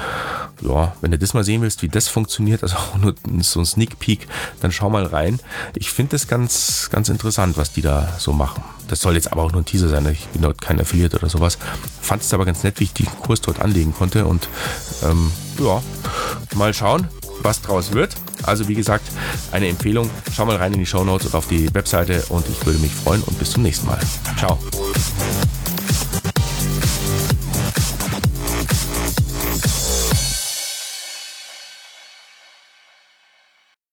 Ja, 0.63 0.95
wenn 1.01 1.11
du 1.11 1.19
das 1.19 1.35
mal 1.35 1.45
sehen 1.45 1.63
willst, 1.63 1.83
wie 1.83 1.89
das 1.89 2.09
funktioniert, 2.09 2.63
also 2.63 2.77
auch 2.77 2.97
nur 2.97 3.15
so 3.41 3.61
ein 3.61 3.67
Sneak 3.67 3.99
Peek, 3.99 4.27
dann 4.61 4.73
schau 4.73 4.89
mal 4.89 5.05
rein. 5.05 5.41
Ich 5.75 5.91
finde 5.91 6.13
das 6.13 6.29
ganz, 6.29 6.89
ganz 6.91 7.09
interessant, 7.09 7.57
was 7.57 7.73
die 7.73 7.83
da 7.83 8.15
so 8.19 8.33
machen. 8.33 8.63
Das 8.89 9.01
soll 9.01 9.15
jetzt 9.15 9.33
aber 9.33 9.43
auch 9.43 9.53
nur 9.53 9.63
ein 9.63 9.65
Teaser 9.65 9.89
sein. 9.89 10.07
Ich 10.07 10.27
bin 10.29 10.43
dort 10.43 10.61
kein 10.61 10.81
Affiliate 10.81 11.17
oder 11.17 11.29
sowas. 11.29 11.59
Fand 12.01 12.23
es 12.23 12.33
aber 12.33 12.45
ganz 12.45 12.63
nett, 12.63 12.79
wie 12.81 12.85
ich 12.85 12.93
den 12.93 13.07
Kurs 13.07 13.41
dort 13.41 13.61
anlegen 13.61 13.95
konnte 13.95 14.27
und 14.27 14.49
ähm, 15.03 15.31
ja, 15.59 15.83
mal 16.55 16.73
schauen, 16.73 17.09
was 17.43 17.63
draus 17.63 17.93
wird. 17.93 18.15
Also 18.43 18.69
wie 18.69 18.75
gesagt, 18.75 19.05
eine 19.53 19.69
Empfehlung. 19.69 20.11
Schau 20.35 20.47
mal 20.47 20.57
rein 20.57 20.73
in 20.73 20.79
die 20.79 20.87
Show 20.87 21.05
Notes 21.05 21.29
und 21.29 21.35
auf 21.35 21.49
die 21.49 21.73
Webseite 21.75 22.25
und 22.29 22.47
ich 22.49 22.65
würde 22.65 22.79
mich 22.79 22.93
freuen 22.93 23.23
und 23.23 23.39
bis 23.39 23.51
zum 23.51 23.63
nächsten 23.63 23.87
Mal. 23.87 23.99
Ciao. 24.39 24.59